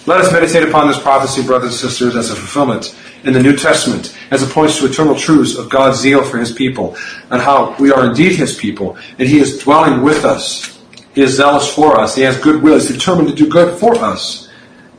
Let 0.07 0.21
us 0.21 0.33
meditate 0.33 0.69
upon 0.69 0.89
this 0.89 1.01
prophecy, 1.01 1.43
brothers 1.43 1.71
and 1.71 1.91
sisters, 1.91 2.17
as 2.17 2.31
a 2.31 2.37
fulfillment 2.37 2.95
in 3.25 3.33
the 3.33 3.43
New 3.43 3.57
Testament 3.57 4.17
as 4.31 4.43
it 4.43 4.51
points 4.51 4.79
to 4.79 4.87
eternal 4.87 5.15
truths 5.15 5.57
of 5.57 5.71
God's 5.71 5.99
zeal 5.99 6.23
for 6.23 6.39
his 6.39 6.53
people 6.53 6.97
and 7.31 7.41
how 7.41 7.75
we 7.79 7.91
are 7.91 8.07
indeed 8.07 8.37
his 8.37 8.57
people 8.57 8.97
and 9.19 9.29
he 9.29 9.39
is 9.39 9.59
dwelling 9.59 10.03
with 10.03 10.25
us. 10.25 10.83
He 11.15 11.23
is 11.23 11.37
zealous 11.37 11.73
for 11.73 11.99
us. 12.01 12.15
He 12.15 12.23
has 12.23 12.37
good 12.39 12.63
will. 12.63 12.75
He's 12.75 12.89
determined 12.89 13.29
to 13.29 13.35
do 13.35 13.49
good 13.49 13.79
for 13.79 13.95
us, 13.97 14.49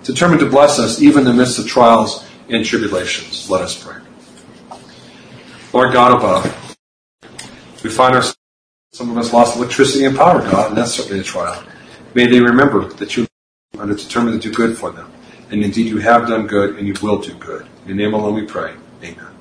determined 0.03 0.39
to 0.39 0.49
bless 0.49 0.79
us 0.79 1.01
even 1.01 1.19
in 1.19 1.25
the 1.25 1.33
midst 1.33 1.59
of 1.59 1.67
trials 1.67 2.25
and 2.49 2.63
tribulations. 2.63 3.49
Let 3.49 3.61
us 3.61 3.81
pray. 3.81 4.01
Lord 5.73 5.93
God 5.93 6.17
above, 6.17 6.77
we 7.83 7.89
find 7.89 8.15
ourselves, 8.15 8.37
some 8.93 9.11
of 9.11 9.17
us 9.17 9.33
lost 9.33 9.57
electricity 9.57 10.05
and 10.05 10.15
power, 10.15 10.39
God, 10.39 10.69
and 10.69 10.77
that's 10.77 10.93
certainly 10.93 11.19
a 11.19 11.23
trial. 11.23 11.61
May 12.13 12.27
they 12.27 12.39
remember 12.39 12.87
that 12.93 13.17
you 13.17 13.27
are 13.77 13.85
determined 13.85 14.41
to 14.41 14.49
do 14.49 14.55
good 14.55 14.77
for 14.77 14.89
them. 14.91 15.11
And 15.51 15.63
indeed, 15.63 15.87
you 15.87 15.97
have 15.97 16.27
done 16.27 16.47
good 16.47 16.77
and 16.77 16.87
you 16.87 16.95
will 17.01 17.19
do 17.19 17.33
good. 17.35 17.67
In 17.85 17.99
your 17.99 18.09
name 18.09 18.15
alone 18.15 18.33
we 18.33 18.45
pray. 18.47 18.73
Amen. 19.03 19.34